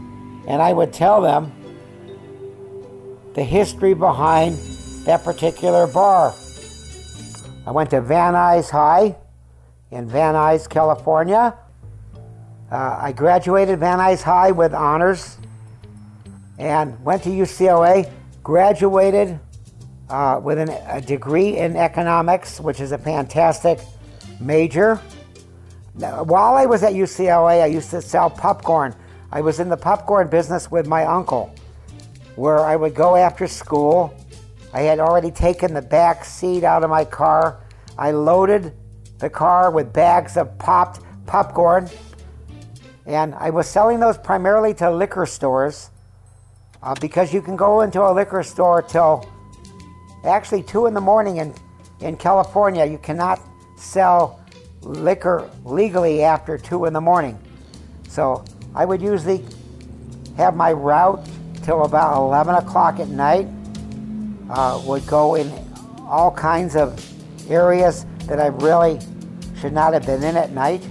and 0.48 0.62
I 0.62 0.74
would 0.74 0.92
tell 0.92 1.22
them 1.22 1.52
the 3.34 3.44
history 3.44 3.94
behind 3.94 4.58
that 5.06 5.24
particular 5.24 5.86
bar. 5.88 6.34
I 7.68 7.72
went 7.72 7.92
to 7.92 8.02
Van 8.02 8.34
Nuys 8.34 8.70
High 8.70 9.16
in 9.92 10.08
Van 10.08 10.34
Nuys, 10.34 10.68
California. 10.68 11.56
Uh, 12.76 13.00
I 13.02 13.14
graduated 13.14 13.80
Van 13.80 14.00
Nuys 14.00 14.22
High 14.22 14.52
with 14.52 14.74
honors 14.74 15.38
and 16.58 17.02
went 17.06 17.24
to 17.24 17.30
UCLA, 17.30 18.12
graduated 18.44 19.40
uh, 20.10 20.42
with 20.44 20.58
an, 20.58 20.68
a 20.90 21.00
degree 21.00 21.56
in 21.56 21.78
economics, 21.78 22.60
which 22.60 22.82
is 22.82 22.92
a 22.92 22.98
fantastic 22.98 23.80
major. 24.42 24.98
While 25.94 26.56
I 26.56 26.66
was 26.66 26.84
at 26.84 26.92
UCLA, 26.92 27.64
I 27.64 27.68
used 27.68 27.92
to 27.92 28.02
sell 28.02 28.30
popcorn. 28.30 28.94
I 29.32 29.40
was 29.40 29.62
in 29.62 29.70
the 29.70 29.78
popcorn 29.78 30.28
business 30.28 30.70
with 30.70 30.86
my 30.86 31.06
uncle, 31.06 31.56
where 32.36 32.60
I 32.60 32.76
would 32.76 32.94
go 32.94 33.16
after 33.16 33.48
school. 33.48 34.14
I 34.74 34.82
had 34.82 35.00
already 35.00 35.32
taken 35.32 35.74
the 35.74 35.82
back 35.82 36.26
seat 36.26 36.66
out 36.66 36.84
of 36.84 36.90
my 36.90 37.06
car. 37.06 37.58
I 37.98 38.12
loaded 38.12 38.74
the 39.20 39.30
car 39.30 39.72
with 39.72 39.94
bags 39.94 40.36
of 40.36 40.60
popped 40.60 41.00
popcorn, 41.26 41.90
and 43.06 43.36
I 43.36 43.52
was 43.52 43.68
selling 43.68 44.00
those 44.00 44.18
primarily 44.18 44.74
to 44.76 44.89
liquor 44.89 45.26
stores 45.26 45.91
uh, 46.82 46.96
because 47.00 47.34
you 47.34 47.41
can 47.41 47.56
go 47.56 47.82
into 47.82 48.02
a 48.02 48.12
liquor 48.12 48.44
store 48.44 48.82
till 48.82 49.30
actually 50.24 50.63
2 50.63 50.88
in 50.88 50.94
the 50.94 51.02
morning 51.02 51.38
in, 51.38 51.54
in 52.02 52.18
California. 52.18 52.86
You 52.86 52.98
cannot 52.98 53.39
sell 53.78 54.39
liquor 54.82 55.50
legally 55.63 56.24
after 56.24 56.58
2 56.58 56.86
in 56.86 56.94
the 56.94 57.02
morning. 57.02 57.38
So 58.08 58.44
I 58.74 58.86
would 58.86 59.02
usually 59.02 59.46
have 60.38 60.56
my 60.56 60.72
route 60.72 61.26
till 61.63 61.84
about 61.86 62.18
11 62.18 62.56
o'clock 62.56 63.00
at 63.00 63.10
night. 63.10 63.48
Uh, 64.50 64.80
would 64.86 65.06
go 65.08 65.36
in 65.36 65.52
all 66.02 66.32
kinds 66.32 66.76
of 66.76 67.04
areas 67.50 68.06
that 68.28 68.39
I 68.39 68.48
really 68.48 69.00
should 69.60 69.74
not 69.74 69.94
have 69.94 70.06
been 70.06 70.24
in 70.24 70.38
at 70.38 70.52
night. 70.52 70.84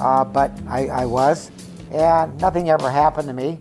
Uh, 0.00 0.24
but 0.24 0.52
I, 0.68 0.86
I 0.88 1.06
was. 1.06 1.50
And 1.90 2.38
nothing 2.40 2.70
ever 2.70 2.90
happened 2.90 3.28
to 3.28 3.34
me. 3.34 3.58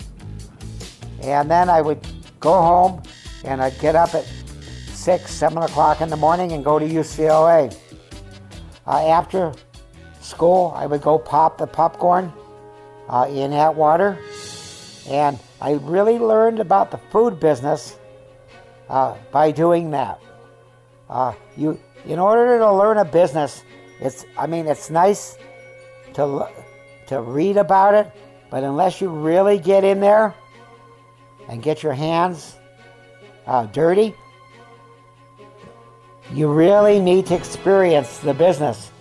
And 1.22 1.50
then 1.50 1.70
I 1.70 1.82
would 1.82 2.06
go 2.40 2.54
home 2.54 3.04
and 3.44 3.62
I'd 3.62 3.80
get 3.80 3.96
up 3.96 4.14
at 4.14 4.26
6, 4.26 5.32
7 5.32 5.58
o'clock 5.60 6.02
in 6.02 6.10
the 6.10 6.18
morning 6.18 6.52
and 6.52 6.64
go 6.64 6.80
to 6.80 6.86
UCLA. 6.86 7.76
Uh, 8.88 9.08
after 9.08 9.54
school, 10.20 10.74
I 10.76 10.86
would 10.86 11.02
go 11.02 11.18
pop 11.18 11.58
the 11.58 11.68
popcorn 11.68 12.34
uh, 13.08 13.28
in 13.30 13.54
Atwater. 13.54 14.18
And 15.08 15.40
I 15.62 15.74
really 15.74 16.18
learned 16.18 16.60
about 16.60 16.92
the 16.92 16.98
food 17.12 17.40
business 17.40 17.98
uh, 18.90 19.16
by 19.32 19.52
doing 19.52 19.92
that. 19.92 20.20
Uh, 21.10 21.34
you, 21.56 21.80
in 22.06 22.20
order 22.20 22.58
to 22.58 22.72
learn 22.72 22.98
a 22.98 23.06
business, 23.06 23.64
it's, 24.00 24.26
I 24.38 24.48
mean, 24.48 24.68
it's 24.68 24.90
nice 24.90 25.38
to, 26.16 26.50
to 27.08 27.22
read 27.22 27.58
about 27.58 27.94
it, 27.94 28.12
but 28.50 28.64
unless 28.64 29.02
you 29.02 29.10
really 29.10 29.60
get 29.60 29.84
in 29.84 30.00
there 30.00 30.34
and 31.48 31.62
get 31.62 31.84
your 31.84 31.94
hands 31.94 32.56
uh, 33.46 33.66
dirty, 33.68 34.16
you 36.34 36.52
really 36.52 37.00
need 37.00 37.28
to 37.28 37.36
experience 37.36 38.18
the 38.20 38.34
business. 38.34 38.92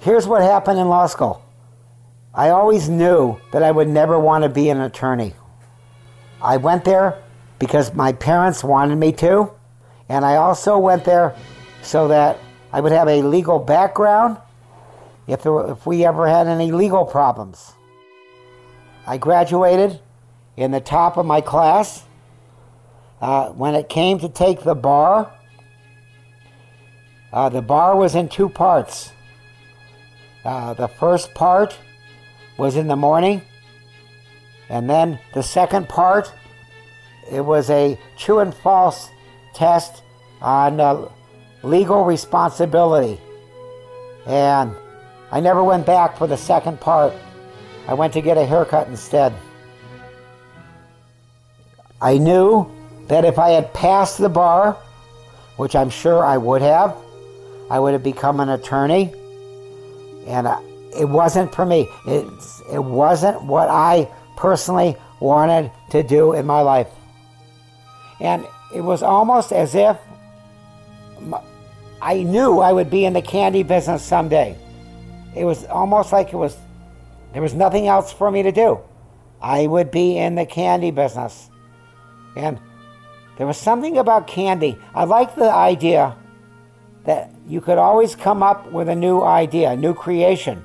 Here's 0.00 0.26
what 0.26 0.42
happened 0.42 0.78
in 0.78 0.88
law 0.88 1.06
school 1.06 1.42
I 2.34 2.50
always 2.50 2.88
knew 2.88 3.38
that 3.52 3.62
I 3.62 3.70
would 3.70 3.88
never 3.88 4.18
want 4.18 4.44
to 4.44 4.48
be 4.48 4.70
an 4.70 4.80
attorney. 4.80 5.34
I 6.42 6.56
went 6.56 6.84
there 6.84 7.22
because 7.58 7.92
my 7.94 8.12
parents 8.12 8.64
wanted 8.64 8.96
me 8.96 9.12
to, 9.14 9.50
and 10.08 10.24
I 10.24 10.36
also 10.36 10.78
went 10.78 11.04
there 11.04 11.36
so 11.82 12.08
that 12.08 12.38
I 12.72 12.80
would 12.80 12.92
have 12.92 13.08
a 13.08 13.22
legal 13.22 13.58
background 13.58 14.38
if, 15.30 15.42
there 15.42 15.70
if 15.70 15.86
we 15.86 16.04
ever 16.04 16.26
had 16.26 16.46
any 16.48 16.72
legal 16.72 17.04
problems. 17.04 17.72
I 19.06 19.16
graduated 19.16 20.00
in 20.56 20.72
the 20.72 20.80
top 20.80 21.16
of 21.16 21.24
my 21.24 21.40
class. 21.40 22.04
Uh, 23.20 23.50
when 23.50 23.74
it 23.74 23.88
came 23.88 24.18
to 24.18 24.28
take 24.28 24.62
the 24.62 24.74
bar, 24.74 25.30
uh, 27.32 27.48
the 27.48 27.62
bar 27.62 27.96
was 27.96 28.14
in 28.14 28.28
two 28.28 28.48
parts. 28.48 29.12
Uh, 30.44 30.74
the 30.74 30.88
first 30.88 31.34
part 31.34 31.78
was 32.56 32.76
in 32.76 32.88
the 32.88 32.96
morning, 32.96 33.42
and 34.68 34.88
then 34.88 35.18
the 35.34 35.42
second 35.42 35.88
part, 35.88 36.32
it 37.30 37.44
was 37.44 37.68
a 37.70 37.98
true 38.16 38.38
and 38.40 38.54
false 38.54 39.10
test 39.54 40.02
on 40.40 40.80
uh, 40.80 41.08
legal 41.62 42.04
responsibility. 42.04 43.20
And 44.26 44.74
I 45.32 45.40
never 45.40 45.62
went 45.62 45.86
back 45.86 46.18
for 46.18 46.26
the 46.26 46.36
second 46.36 46.80
part. 46.80 47.14
I 47.86 47.94
went 47.94 48.12
to 48.14 48.20
get 48.20 48.36
a 48.36 48.44
haircut 48.44 48.88
instead. 48.88 49.32
I 52.00 52.18
knew 52.18 52.70
that 53.08 53.24
if 53.24 53.38
I 53.38 53.50
had 53.50 53.72
passed 53.74 54.18
the 54.18 54.28
bar, 54.28 54.76
which 55.56 55.76
I'm 55.76 55.90
sure 55.90 56.24
I 56.24 56.36
would 56.36 56.62
have, 56.62 56.96
I 57.70 57.78
would 57.78 57.92
have 57.92 58.02
become 58.02 58.40
an 58.40 58.48
attorney. 58.48 59.12
And 60.26 60.46
uh, 60.46 60.60
it 60.98 61.08
wasn't 61.08 61.54
for 61.54 61.66
me. 61.66 61.88
It, 62.06 62.26
it 62.72 62.82
wasn't 62.82 63.42
what 63.44 63.68
I 63.68 64.08
personally 64.36 64.96
wanted 65.20 65.70
to 65.90 66.02
do 66.02 66.32
in 66.32 66.46
my 66.46 66.62
life. 66.62 66.88
And 68.20 68.46
it 68.74 68.80
was 68.80 69.02
almost 69.02 69.52
as 69.52 69.74
if 69.74 69.96
I 72.02 72.22
knew 72.22 72.60
I 72.60 72.72
would 72.72 72.90
be 72.90 73.04
in 73.04 73.12
the 73.12 73.22
candy 73.22 73.62
business 73.62 74.02
someday. 74.02 74.56
It 75.34 75.44
was 75.44 75.64
almost 75.66 76.12
like 76.12 76.32
it 76.32 76.36
was 76.36 76.56
there 77.32 77.42
was 77.42 77.54
nothing 77.54 77.86
else 77.86 78.12
for 78.12 78.30
me 78.30 78.42
to 78.42 78.52
do. 78.52 78.80
I 79.40 79.66
would 79.66 79.90
be 79.90 80.18
in 80.18 80.34
the 80.34 80.46
candy 80.46 80.90
business. 80.90 81.48
And 82.36 82.58
there 83.38 83.46
was 83.46 83.56
something 83.56 83.98
about 83.98 84.26
candy. 84.26 84.76
I 84.94 85.04
like 85.04 85.34
the 85.34 85.50
idea 85.50 86.16
that 87.04 87.30
you 87.46 87.60
could 87.60 87.78
always 87.78 88.14
come 88.14 88.42
up 88.42 88.70
with 88.70 88.88
a 88.88 88.94
new 88.94 89.22
idea, 89.22 89.70
a 89.70 89.76
new 89.76 89.94
creation. 89.94 90.62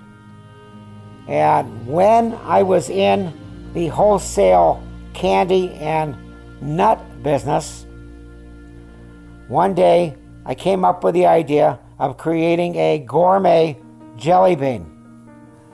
And 1.28 1.88
when 1.88 2.34
I 2.44 2.64
was 2.64 2.90
in 2.90 3.34
the 3.74 3.88
wholesale 3.88 4.84
candy 5.14 5.72
and 5.74 6.16
nut 6.62 7.00
business, 7.24 7.86
one 9.48 9.74
day 9.74 10.18
I 10.46 10.56
came 10.56 10.84
up 10.84 11.04
with 11.04 11.14
the 11.14 11.28
idea 11.28 11.80
of 11.98 12.18
creating 12.18 12.76
a 12.76 13.00
gourmet 13.00 13.78
jelly 14.18 14.56
bean. 14.56 14.92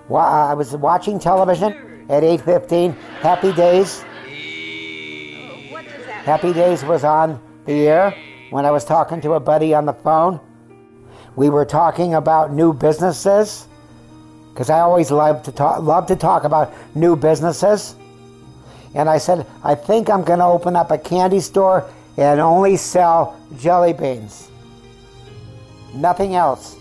Uh, 0.10 0.17
I 0.17 0.54
was 0.54 0.75
watching 0.75 1.19
television 1.19 2.06
at 2.10 2.23
8:15. 2.23 2.93
Happy 3.21 3.54
Days. 3.54 4.04
Happy 6.25 6.54
Days 6.54 6.84
was 6.84 7.04
on 7.04 7.39
the 7.65 7.88
air 7.88 8.15
when 8.49 8.65
I 8.65 8.71
was 8.71 8.84
talking 8.84 9.21
to 9.21 9.34
a 9.34 9.39
buddy 9.39 9.73
on 9.73 9.86
the 9.86 9.93
phone. 9.93 10.39
We 11.36 11.49
were 11.49 11.65
talking 11.65 12.15
about 12.15 12.51
new 12.51 12.73
businesses 12.73 13.67
because 14.49 14.69
I 14.69 14.80
always 14.82 15.12
love 15.12 15.43
to 15.43 15.51
talk 15.51 15.82
love 15.82 16.08
to 16.08 16.15
talk 16.15 16.43
about 16.43 16.73
new 16.95 17.15
businesses. 17.15 17.95
And 18.93 19.10
I 19.10 19.17
said, 19.17 19.47
I 19.63 19.75
think 19.75 20.10
I'm 20.10 20.23
going 20.23 20.39
to 20.39 20.45
open 20.45 20.75
up 20.75 20.91
a 20.91 20.97
candy 20.97 21.39
store 21.39 21.89
and 22.17 22.41
only 22.41 22.75
sell 22.75 23.39
jelly 23.58 23.93
beans. 23.93 24.49
Nothing 25.93 26.36
else. 26.36 26.75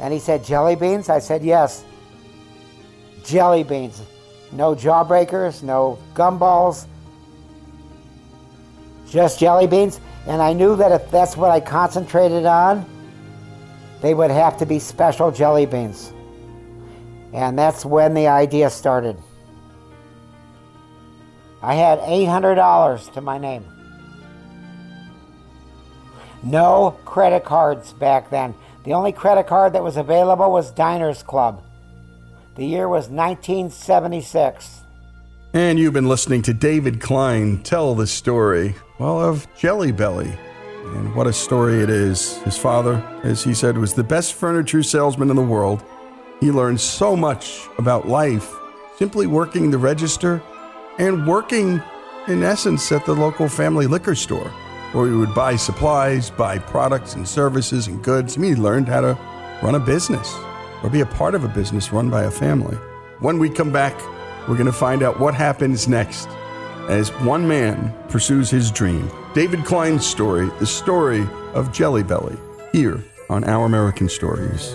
And 0.00 0.12
he 0.12 0.18
said, 0.18 0.44
Jelly 0.44 0.76
beans? 0.76 1.08
I 1.08 1.18
said, 1.18 1.42
Yes. 1.42 1.84
Jelly 3.24 3.62
beans. 3.62 4.00
No 4.52 4.74
jawbreakers, 4.74 5.62
no 5.62 5.98
gumballs, 6.14 6.86
just 9.08 9.38
jelly 9.38 9.66
beans. 9.66 10.00
And 10.26 10.42
I 10.42 10.52
knew 10.52 10.76
that 10.76 10.92
if 10.92 11.10
that's 11.10 11.36
what 11.36 11.50
I 11.50 11.60
concentrated 11.60 12.44
on, 12.44 12.84
they 14.00 14.14
would 14.14 14.30
have 14.30 14.58
to 14.58 14.66
be 14.66 14.78
special 14.78 15.30
jelly 15.30 15.66
beans. 15.66 16.12
And 17.32 17.58
that's 17.58 17.84
when 17.84 18.14
the 18.14 18.28
idea 18.28 18.70
started. 18.70 19.16
I 21.62 21.74
had 21.74 21.98
$800 22.00 23.12
to 23.14 23.20
my 23.20 23.38
name. 23.38 23.64
No 26.42 26.96
credit 27.04 27.44
cards 27.44 27.92
back 27.92 28.30
then. 28.30 28.54
The 28.88 28.94
only 28.94 29.12
credit 29.12 29.46
card 29.46 29.74
that 29.74 29.82
was 29.84 29.98
available 29.98 30.50
was 30.50 30.70
Diners 30.70 31.22
Club. 31.22 31.62
The 32.54 32.64
year 32.64 32.88
was 32.88 33.10
1976. 33.10 34.80
And 35.52 35.78
you've 35.78 35.92
been 35.92 36.08
listening 36.08 36.40
to 36.44 36.54
David 36.54 36.98
Klein 36.98 37.62
tell 37.62 37.94
the 37.94 38.06
story, 38.06 38.74
well, 38.98 39.20
of 39.20 39.46
Jelly 39.58 39.92
Belly. 39.92 40.32
And 40.86 41.14
what 41.14 41.26
a 41.26 41.34
story 41.34 41.82
it 41.82 41.90
is. 41.90 42.38
His 42.44 42.56
father, 42.56 42.94
as 43.24 43.44
he 43.44 43.52
said, 43.52 43.76
was 43.76 43.92
the 43.92 44.02
best 44.02 44.32
furniture 44.32 44.82
salesman 44.82 45.28
in 45.28 45.36
the 45.36 45.42
world. 45.42 45.84
He 46.40 46.50
learned 46.50 46.80
so 46.80 47.14
much 47.14 47.60
about 47.76 48.08
life 48.08 48.50
simply 48.96 49.26
working 49.26 49.70
the 49.70 49.76
register 49.76 50.40
and 50.98 51.26
working, 51.26 51.82
in 52.26 52.42
essence, 52.42 52.90
at 52.90 53.04
the 53.04 53.14
local 53.14 53.50
family 53.50 53.86
liquor 53.86 54.14
store 54.14 54.50
where 54.92 55.06
he 55.06 55.14
would 55.14 55.34
buy 55.34 55.56
supplies, 55.56 56.30
buy 56.30 56.58
products 56.58 57.14
and 57.14 57.28
services 57.28 57.86
and 57.86 58.02
goods. 58.02 58.36
I 58.36 58.40
mean, 58.40 58.56
he 58.56 58.60
learned 58.60 58.88
how 58.88 59.00
to 59.00 59.18
run 59.62 59.74
a 59.74 59.80
business 59.80 60.34
or 60.82 60.90
be 60.90 61.00
a 61.00 61.06
part 61.06 61.34
of 61.34 61.44
a 61.44 61.48
business 61.48 61.92
run 61.92 62.10
by 62.10 62.24
a 62.24 62.30
family. 62.30 62.76
When 63.20 63.38
we 63.38 63.50
come 63.50 63.72
back, 63.72 63.98
we're 64.48 64.56
going 64.56 64.66
to 64.66 64.72
find 64.72 65.02
out 65.02 65.20
what 65.20 65.34
happens 65.34 65.88
next 65.88 66.28
as 66.88 67.10
one 67.20 67.46
man 67.46 67.92
pursues 68.08 68.50
his 68.50 68.70
dream. 68.70 69.10
David 69.34 69.64
Klein's 69.64 70.06
story, 70.06 70.48
the 70.58 70.66
story 70.66 71.26
of 71.52 71.72
Jelly 71.72 72.02
Belly, 72.02 72.36
here 72.72 73.04
on 73.28 73.44
Our 73.44 73.66
American 73.66 74.08
Stories. 74.08 74.74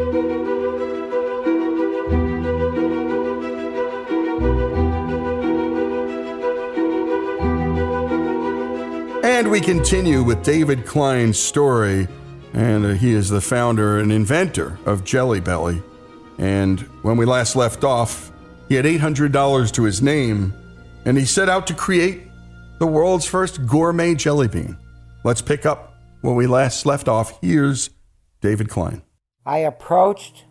And 9.41 9.49
we 9.49 9.59
continue 9.59 10.21
with 10.21 10.43
David 10.43 10.85
Klein's 10.85 11.39
story. 11.39 12.07
And 12.53 12.85
uh, 12.85 12.89
he 12.89 13.13
is 13.13 13.27
the 13.27 13.41
founder 13.41 13.97
and 13.97 14.11
inventor 14.11 14.77
of 14.85 15.03
Jelly 15.03 15.39
Belly. 15.39 15.81
And 16.37 16.81
when 17.01 17.17
we 17.17 17.25
last 17.25 17.55
left 17.55 17.83
off, 17.83 18.31
he 18.69 18.75
had 18.75 18.85
$800 18.85 19.71
to 19.71 19.83
his 19.83 19.99
name, 19.99 20.53
and 21.05 21.17
he 21.17 21.25
set 21.25 21.49
out 21.49 21.65
to 21.65 21.73
create 21.73 22.21
the 22.77 22.85
world's 22.85 23.25
first 23.25 23.65
gourmet 23.65 24.13
jelly 24.13 24.47
bean. 24.47 24.77
Let's 25.23 25.41
pick 25.41 25.65
up 25.65 25.95
where 26.21 26.35
we 26.35 26.45
last 26.45 26.85
left 26.85 27.07
off. 27.07 27.41
Here's 27.41 27.89
David 28.41 28.69
Klein. 28.69 29.01
I 29.43 29.57
approached 29.57 30.45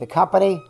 the 0.00 0.08
company 0.08 0.60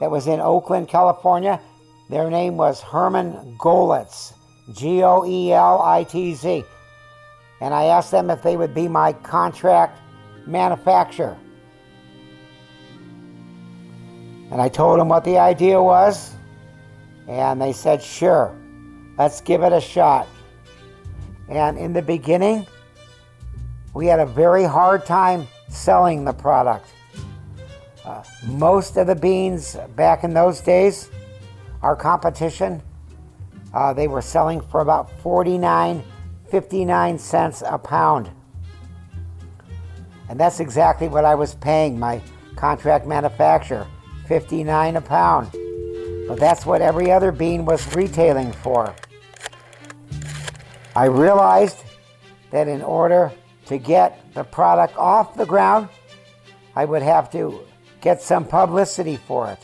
that 0.00 0.10
was 0.10 0.26
in 0.26 0.40
Oakland, 0.40 0.88
California. 0.88 1.60
Their 2.08 2.30
name 2.30 2.56
was 2.56 2.80
Herman 2.80 3.58
Goelitz, 3.58 4.32
G 4.72 5.02
O 5.02 5.24
E 5.24 5.52
L 5.52 5.82
I 5.82 6.04
T 6.04 6.34
Z. 6.34 6.64
And 7.60 7.72
I 7.72 7.84
asked 7.84 8.10
them 8.10 8.30
if 8.30 8.42
they 8.42 8.56
would 8.56 8.74
be 8.74 8.88
my 8.88 9.12
contract 9.12 9.98
manufacturer. 10.46 11.36
And 14.50 14.60
I 14.60 14.68
told 14.68 15.00
them 15.00 15.08
what 15.08 15.24
the 15.24 15.38
idea 15.38 15.82
was, 15.82 16.34
and 17.26 17.60
they 17.60 17.72
said, 17.72 18.02
sure, 18.02 18.54
let's 19.16 19.40
give 19.40 19.62
it 19.62 19.72
a 19.72 19.80
shot. 19.80 20.26
And 21.48 21.78
in 21.78 21.92
the 21.92 22.02
beginning, 22.02 22.66
we 23.94 24.06
had 24.06 24.20
a 24.20 24.26
very 24.26 24.64
hard 24.64 25.06
time 25.06 25.46
selling 25.68 26.24
the 26.24 26.32
product. 26.32 26.86
Uh, 28.04 28.22
most 28.44 28.96
of 28.96 29.06
the 29.06 29.14
beans 29.14 29.76
back 29.96 30.24
in 30.24 30.34
those 30.34 30.60
days, 30.60 31.10
our 31.80 31.96
competition, 31.96 32.82
uh, 33.74 33.92
they 33.92 34.08
were 34.08 34.22
selling 34.22 34.60
for 34.60 34.80
about 34.80 35.10
49, 35.20 36.02
59 36.50 37.18
cents 37.18 37.62
a 37.66 37.78
pound. 37.78 38.30
And 40.28 40.38
that's 40.38 40.60
exactly 40.60 41.08
what 41.08 41.24
I 41.24 41.34
was 41.34 41.54
paying 41.54 41.98
my 41.98 42.20
contract 42.56 43.06
manufacturer, 43.06 43.86
59 44.28 44.96
a 44.96 45.00
pound. 45.00 45.50
But 46.28 46.38
that's 46.38 46.64
what 46.64 46.80
every 46.80 47.10
other 47.10 47.32
bean 47.32 47.64
was 47.64 47.94
retailing 47.94 48.52
for. 48.52 48.94
I 50.94 51.06
realized 51.06 51.84
that 52.50 52.68
in 52.68 52.82
order 52.82 53.32
to 53.66 53.78
get 53.78 54.32
the 54.34 54.44
product 54.44 54.96
off 54.96 55.34
the 55.34 55.46
ground, 55.46 55.88
I 56.76 56.84
would 56.84 57.02
have 57.02 57.30
to 57.32 57.60
get 58.00 58.20
some 58.22 58.44
publicity 58.44 59.16
for 59.16 59.50
it. 59.50 59.58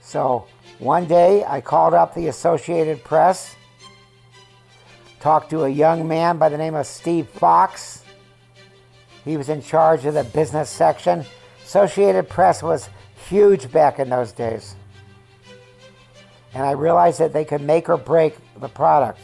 So 0.00 0.46
one 0.80 1.04
day 1.04 1.44
I 1.44 1.60
called 1.60 1.92
up 1.92 2.14
the 2.14 2.28
Associated 2.28 3.04
Press, 3.04 3.54
talked 5.20 5.50
to 5.50 5.64
a 5.64 5.68
young 5.68 6.08
man 6.08 6.38
by 6.38 6.48
the 6.48 6.56
name 6.56 6.74
of 6.74 6.86
Steve 6.86 7.28
Fox. 7.28 8.02
He 9.24 9.36
was 9.36 9.50
in 9.50 9.60
charge 9.60 10.06
of 10.06 10.14
the 10.14 10.24
business 10.24 10.70
section. 10.70 11.26
Associated 11.62 12.30
Press 12.30 12.62
was 12.62 12.88
huge 13.28 13.70
back 13.70 13.98
in 13.98 14.08
those 14.08 14.32
days. 14.32 14.74
And 16.54 16.64
I 16.64 16.72
realized 16.72 17.20
that 17.20 17.34
they 17.34 17.44
could 17.44 17.60
make 17.60 17.90
or 17.90 17.98
break 17.98 18.36
the 18.58 18.68
product. 18.68 19.20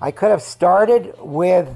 I 0.00 0.10
could 0.10 0.30
have 0.30 0.42
started 0.42 1.14
with 1.18 1.68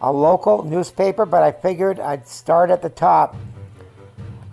a 0.00 0.10
local 0.10 0.64
newspaper, 0.64 1.26
but 1.26 1.42
I 1.42 1.52
figured 1.52 2.00
I'd 2.00 2.26
start 2.26 2.70
at 2.70 2.80
the 2.80 2.88
top. 2.88 3.36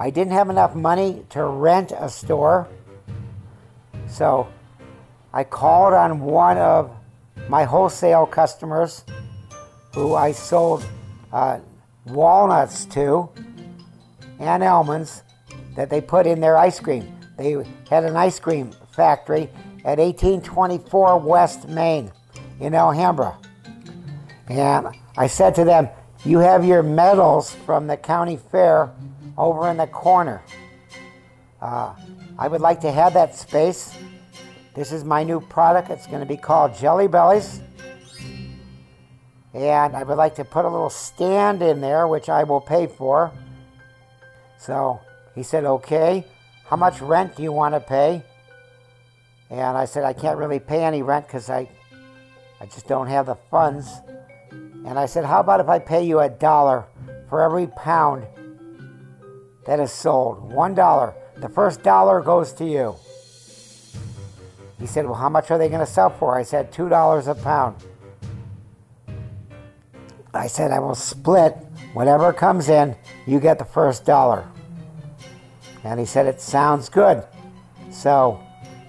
I 0.01 0.09
didn't 0.09 0.33
have 0.33 0.49
enough 0.49 0.73
money 0.73 1.23
to 1.29 1.45
rent 1.45 1.91
a 1.95 2.09
store, 2.09 2.67
So 4.07 4.47
I 5.31 5.43
called 5.43 5.93
on 5.93 6.21
one 6.21 6.57
of 6.57 6.89
my 7.47 7.65
wholesale 7.65 8.25
customers 8.25 9.05
who 9.93 10.15
I 10.15 10.31
sold 10.31 10.83
uh, 11.31 11.59
walnuts 12.07 12.85
to 12.85 13.29
and 14.39 14.63
almonds 14.63 15.21
that 15.75 15.91
they 15.91 16.01
put 16.01 16.25
in 16.25 16.41
their 16.41 16.57
ice 16.57 16.79
cream. 16.79 17.05
They 17.37 17.63
had 17.87 18.03
an 18.03 18.15
ice 18.15 18.39
cream 18.39 18.71
factory 18.95 19.51
at 19.85 19.99
1824 19.99 21.19
West 21.19 21.67
Main 21.69 22.11
in 22.59 22.73
Alhambra. 22.73 23.37
And 24.49 24.87
I 25.15 25.27
said 25.27 25.53
to 25.55 25.63
them, 25.63 25.89
You 26.25 26.39
have 26.39 26.65
your 26.65 26.81
medals 26.81 27.53
from 27.53 27.85
the 27.85 27.97
county 27.97 28.37
fair 28.37 28.91
over 29.37 29.69
in 29.69 29.77
the 29.77 29.87
corner. 29.87 30.41
Uh, 31.61 31.93
I 32.37 32.47
would 32.47 32.61
like 32.61 32.81
to 32.81 32.91
have 32.91 33.13
that 33.13 33.35
space. 33.35 33.95
This 34.73 34.91
is 34.91 35.03
my 35.03 35.23
new 35.23 35.41
product. 35.41 35.89
It's 35.89 36.07
going 36.07 36.21
to 36.21 36.25
be 36.25 36.37
called 36.37 36.75
Jelly 36.75 37.07
Bellies. 37.07 37.61
And 39.53 39.95
I 39.95 40.03
would 40.03 40.17
like 40.17 40.35
to 40.35 40.45
put 40.45 40.65
a 40.65 40.69
little 40.69 40.89
stand 40.89 41.61
in 41.61 41.81
there, 41.81 42.07
which 42.07 42.29
I 42.29 42.43
will 42.43 42.61
pay 42.61 42.87
for. 42.87 43.31
So 44.57 45.01
he 45.35 45.43
said, 45.43 45.65
Okay, 45.65 46.25
how 46.65 46.77
much 46.77 47.01
rent 47.01 47.35
do 47.35 47.43
you 47.43 47.51
want 47.51 47.75
to 47.75 47.81
pay? 47.81 48.23
And 49.49 49.77
I 49.77 49.83
said, 49.83 50.03
I 50.03 50.13
can't 50.13 50.37
really 50.37 50.59
pay 50.59 50.85
any 50.85 51.01
rent 51.01 51.27
because 51.27 51.49
I, 51.49 51.69
I 52.61 52.65
just 52.67 52.87
don't 52.87 53.07
have 53.07 53.25
the 53.25 53.35
funds. 53.35 53.89
And 54.51 54.97
I 54.97 55.05
said, 55.05 55.25
How 55.25 55.41
about 55.41 55.59
if 55.59 55.67
I 55.67 55.79
pay 55.79 56.03
you 56.05 56.21
a 56.21 56.29
dollar 56.29 56.85
for 57.27 57.41
every 57.41 57.67
pound 57.67 58.25
that 59.65 59.79
is 59.79 59.91
sold? 59.91 60.51
One 60.51 60.73
dollar. 60.75 61.13
The 61.37 61.49
first 61.49 61.83
dollar 61.83 62.21
goes 62.21 62.53
to 62.53 62.65
you. 62.65 62.95
He 64.79 64.87
said, 64.87 65.05
Well, 65.05 65.15
how 65.15 65.29
much 65.29 65.51
are 65.51 65.57
they 65.57 65.69
going 65.69 65.79
to 65.79 65.91
sell 65.91 66.09
for? 66.09 66.37
I 66.37 66.43
said, 66.43 66.71
$2 66.71 67.27
a 67.27 67.35
pound. 67.35 67.75
I 70.33 70.47
said, 70.47 70.71
I 70.71 70.79
will 70.79 70.95
split 70.95 71.55
whatever 71.93 72.33
comes 72.33 72.69
in, 72.69 72.95
you 73.27 73.39
get 73.39 73.59
the 73.59 73.65
first 73.65 74.05
dollar. 74.05 74.47
And 75.83 75.99
he 75.99 76.05
said, 76.05 76.25
It 76.25 76.41
sounds 76.41 76.89
good. 76.89 77.23
So 77.91 78.41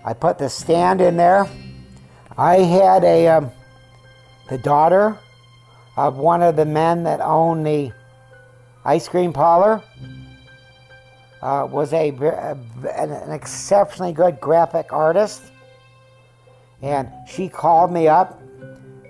I 0.05 0.15
put 0.15 0.39
the 0.39 0.49
stand 0.49 1.01
in 1.01 1.17
there. 1.17 1.49
I 2.39 2.59
had 2.61 3.05
a 3.05 3.29
um, 3.29 3.51
the 4.49 4.59
daughter 4.59 5.19
of 5.97 6.17
one 6.17 6.43
of 6.43 6.57
the 6.57 6.65
men 6.65 7.03
that 7.05 7.21
owned 7.21 7.67
the 7.67 7.93
ice 8.85 9.09
cream 9.09 9.33
parlor. 9.33 9.83
Uh, 11.43 11.67
was 11.69 11.93
a, 11.93 12.11
a 12.11 12.57
an 12.97 13.33
exceptionally 13.33 14.13
good 14.13 14.41
graphic 14.41 14.93
artist, 14.93 15.43
and 16.83 17.11
she 17.29 17.49
called 17.49 17.91
me 17.91 18.07
up 18.07 18.41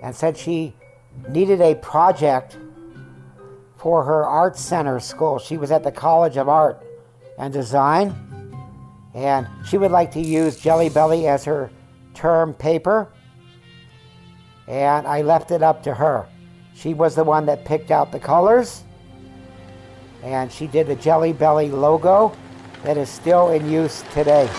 and 0.01 0.15
said 0.15 0.35
she 0.35 0.73
needed 1.29 1.61
a 1.61 1.75
project 1.75 2.57
for 3.77 4.03
her 4.03 4.25
art 4.25 4.57
center 4.57 4.99
school. 4.99 5.37
She 5.37 5.57
was 5.57 5.69
at 5.69 5.83
the 5.83 5.91
College 5.91 6.37
of 6.37 6.49
Art 6.49 6.81
and 7.37 7.53
Design, 7.53 8.15
and 9.13 9.47
she 9.67 9.77
would 9.77 9.91
like 9.91 10.11
to 10.13 10.19
use 10.21 10.59
Jelly 10.59 10.89
Belly 10.89 11.27
as 11.27 11.43
her 11.45 11.69
term 12.13 12.53
paper. 12.53 13.09
And 14.67 15.05
I 15.05 15.21
left 15.21 15.51
it 15.51 15.61
up 15.61 15.83
to 15.83 15.93
her. 15.93 16.25
She 16.73 16.93
was 16.93 17.13
the 17.13 17.23
one 17.23 17.45
that 17.45 17.65
picked 17.65 17.91
out 17.91 18.11
the 18.11 18.19
colors, 18.19 18.83
and 20.23 20.51
she 20.51 20.67
did 20.67 20.87
the 20.87 20.95
Jelly 20.95 21.33
Belly 21.33 21.69
logo 21.69 22.35
that 22.83 22.97
is 22.97 23.09
still 23.09 23.51
in 23.51 23.69
use 23.69 24.03
today. 24.13 24.49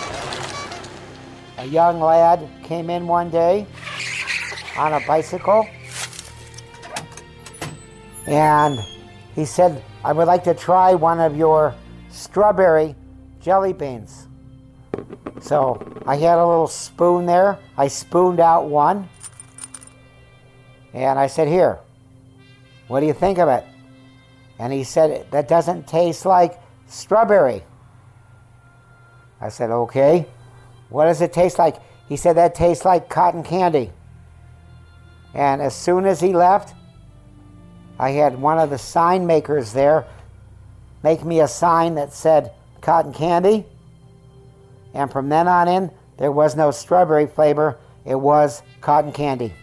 A 1.57 1.65
young 1.65 1.99
lad 1.99 2.47
came 2.63 2.89
in 2.89 3.07
one 3.07 3.29
day 3.29 3.65
on 4.77 4.93
a 4.93 4.99
bicycle 5.07 5.67
and 8.27 8.79
he 9.33 9.45
said, 9.45 9.83
I 10.03 10.13
would 10.13 10.27
like 10.27 10.43
to 10.45 10.53
try 10.53 10.93
one 10.93 11.19
of 11.19 11.35
your 11.35 11.73
strawberry 12.09 12.95
jelly 13.41 13.73
beans. 13.73 14.27
So 15.41 15.85
I 16.05 16.15
had 16.15 16.37
a 16.37 16.45
little 16.45 16.67
spoon 16.67 17.25
there. 17.25 17.59
I 17.77 17.87
spooned 17.87 18.39
out 18.39 18.67
one. 18.67 19.09
And 20.93 21.19
I 21.19 21.27
said, 21.27 21.47
Here, 21.47 21.79
what 22.87 23.01
do 23.01 23.05
you 23.05 23.13
think 23.13 23.37
of 23.37 23.49
it? 23.49 23.65
And 24.59 24.71
he 24.71 24.83
said, 24.83 25.29
That 25.31 25.47
doesn't 25.47 25.87
taste 25.87 26.25
like 26.25 26.59
strawberry. 26.87 27.63
I 29.41 29.49
said, 29.49 29.69
Okay. 29.69 30.25
What 30.89 31.05
does 31.05 31.21
it 31.21 31.33
taste 31.33 31.59
like? 31.59 31.77
He 32.07 32.17
said, 32.17 32.37
That 32.37 32.55
tastes 32.55 32.85
like 32.85 33.09
cotton 33.09 33.43
candy. 33.43 33.91
And 35.33 35.61
as 35.61 35.75
soon 35.75 36.05
as 36.05 36.21
he 36.21 36.33
left, 36.33 36.73
I 37.99 38.11
had 38.11 38.39
one 38.39 38.59
of 38.59 38.69
the 38.69 38.77
sign 38.77 39.25
makers 39.25 39.73
there 39.73 40.05
make 41.03 41.23
me 41.23 41.41
a 41.41 41.47
sign 41.47 41.95
that 41.95 42.13
said 42.13 42.51
cotton 42.81 43.13
candy. 43.13 43.65
And 44.93 45.11
from 45.11 45.29
then 45.29 45.47
on 45.47 45.67
in, 45.67 45.91
there 46.17 46.31
was 46.31 46.55
no 46.55 46.71
strawberry 46.71 47.27
flavor, 47.27 47.77
it 48.05 48.15
was 48.15 48.63
cotton 48.81 49.11
candy. 49.11 49.53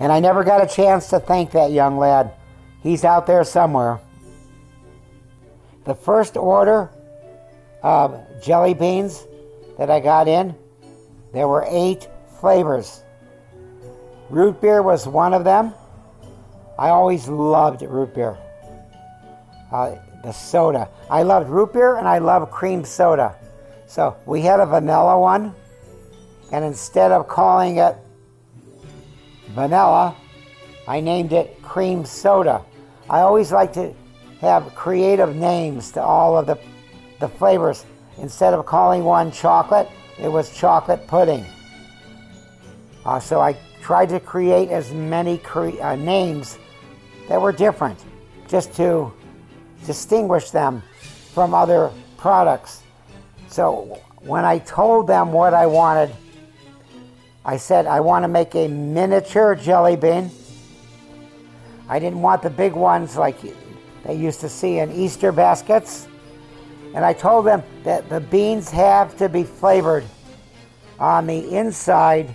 And 0.00 0.12
I 0.12 0.20
never 0.20 0.44
got 0.44 0.62
a 0.62 0.66
chance 0.66 1.08
to 1.10 1.20
thank 1.20 1.50
that 1.52 1.72
young 1.72 1.98
lad. 1.98 2.32
He's 2.82 3.04
out 3.04 3.26
there 3.26 3.44
somewhere. 3.44 4.00
The 5.84 5.94
first 5.94 6.36
order 6.36 6.90
of 7.82 8.20
jelly 8.42 8.74
beans 8.74 9.26
that 9.78 9.90
I 9.90 10.00
got 10.00 10.28
in, 10.28 10.54
there 11.32 11.48
were 11.48 11.66
eight 11.68 12.08
flavors. 12.40 13.02
Root 14.30 14.60
beer 14.60 14.82
was 14.82 15.06
one 15.06 15.34
of 15.34 15.44
them. 15.44 15.74
I 16.78 16.90
always 16.90 17.26
loved 17.28 17.82
root 17.82 18.14
beer. 18.14 18.36
Uh, 19.72 19.96
the 20.22 20.32
soda. 20.32 20.88
I 21.10 21.22
loved 21.22 21.48
root 21.48 21.72
beer 21.72 21.96
and 21.96 22.06
I 22.06 22.18
love 22.18 22.50
cream 22.50 22.84
soda. 22.84 23.34
So 23.86 24.16
we 24.26 24.42
had 24.42 24.60
a 24.60 24.66
vanilla 24.66 25.18
one, 25.18 25.54
and 26.52 26.64
instead 26.64 27.10
of 27.10 27.26
calling 27.26 27.78
it 27.78 27.96
vanilla, 29.54 30.14
I 30.86 31.00
named 31.00 31.32
it 31.32 31.60
cream 31.62 32.04
soda. 32.04 32.64
I 33.10 33.20
always 33.20 33.52
like 33.52 33.72
to 33.74 33.94
have 34.40 34.74
creative 34.74 35.34
names 35.36 35.90
to 35.92 36.02
all 36.02 36.38
of 36.38 36.46
the, 36.46 36.58
the 37.20 37.28
flavors. 37.28 37.84
Instead 38.18 38.54
of 38.54 38.66
calling 38.66 39.04
one 39.04 39.30
chocolate, 39.30 39.88
it 40.18 40.28
was 40.28 40.50
chocolate 40.56 41.06
pudding. 41.06 41.44
Uh, 43.04 43.20
so 43.20 43.40
I 43.40 43.56
tried 43.80 44.08
to 44.10 44.20
create 44.20 44.70
as 44.70 44.92
many 44.92 45.38
cre- 45.38 45.80
uh, 45.80 45.96
names 45.96 46.58
that 47.28 47.40
were 47.40 47.52
different 47.52 47.98
just 48.48 48.74
to 48.74 49.12
distinguish 49.86 50.50
them 50.50 50.82
from 51.32 51.54
other 51.54 51.90
products. 52.16 52.82
So 53.48 54.00
when 54.20 54.44
I 54.44 54.58
told 54.58 55.06
them 55.06 55.32
what 55.32 55.54
I 55.54 55.66
wanted, 55.66 56.14
I 57.48 57.56
said, 57.56 57.86
I 57.86 58.00
want 58.00 58.24
to 58.24 58.28
make 58.28 58.54
a 58.54 58.68
miniature 58.68 59.54
jelly 59.54 59.96
bean. 59.96 60.30
I 61.88 61.98
didn't 61.98 62.20
want 62.20 62.42
the 62.42 62.50
big 62.50 62.74
ones 62.74 63.16
like 63.16 63.38
they 64.04 64.14
used 64.14 64.40
to 64.40 64.50
see 64.50 64.80
in 64.80 64.92
Easter 64.92 65.32
baskets. 65.32 66.08
And 66.94 67.06
I 67.06 67.14
told 67.14 67.46
them 67.46 67.62
that 67.84 68.10
the 68.10 68.20
beans 68.20 68.70
have 68.72 69.16
to 69.16 69.30
be 69.30 69.44
flavored 69.44 70.04
on 71.00 71.26
the 71.26 71.56
inside 71.56 72.34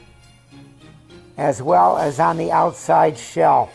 as 1.38 1.62
well 1.62 1.96
as 1.96 2.20
on 2.20 2.36
the 2.36 2.52
outside 2.52 3.16
shell. 3.16 3.72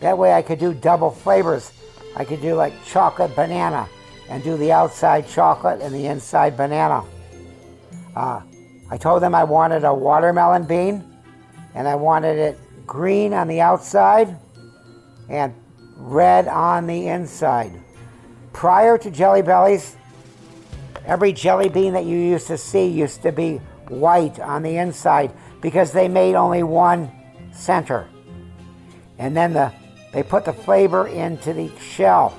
That 0.00 0.16
way 0.16 0.32
I 0.32 0.40
could 0.40 0.60
do 0.60 0.72
double 0.72 1.10
flavors. 1.10 1.72
I 2.16 2.24
could 2.24 2.40
do 2.40 2.54
like 2.54 2.72
chocolate 2.86 3.36
banana 3.36 3.86
and 4.30 4.42
do 4.42 4.56
the 4.56 4.72
outside 4.72 5.28
chocolate 5.28 5.82
and 5.82 5.94
the 5.94 6.06
inside 6.06 6.56
banana. 6.56 7.04
Uh, 8.16 8.40
I 8.90 8.96
told 8.96 9.22
them 9.22 9.34
I 9.34 9.44
wanted 9.44 9.84
a 9.84 9.92
watermelon 9.92 10.64
bean 10.64 11.04
and 11.74 11.86
I 11.86 11.94
wanted 11.94 12.38
it 12.38 12.58
green 12.86 13.34
on 13.34 13.48
the 13.48 13.60
outside 13.60 14.36
and 15.28 15.54
red 15.96 16.48
on 16.48 16.86
the 16.86 17.08
inside. 17.08 17.72
Prior 18.52 18.96
to 18.98 19.10
Jelly 19.10 19.42
Bellies, 19.42 19.96
every 21.04 21.32
jelly 21.32 21.68
bean 21.68 21.92
that 21.92 22.04
you 22.04 22.16
used 22.16 22.46
to 22.46 22.56
see 22.58 22.86
used 22.86 23.22
to 23.22 23.32
be 23.32 23.58
white 23.88 24.40
on 24.40 24.62
the 24.62 24.76
inside 24.76 25.32
because 25.60 25.92
they 25.92 26.08
made 26.08 26.34
only 26.34 26.62
one 26.62 27.10
center. 27.52 28.08
And 29.18 29.36
then 29.36 29.52
the, 29.52 29.72
they 30.12 30.22
put 30.22 30.44
the 30.44 30.52
flavor 30.52 31.08
into 31.08 31.52
the 31.52 31.70
shell, 31.78 32.36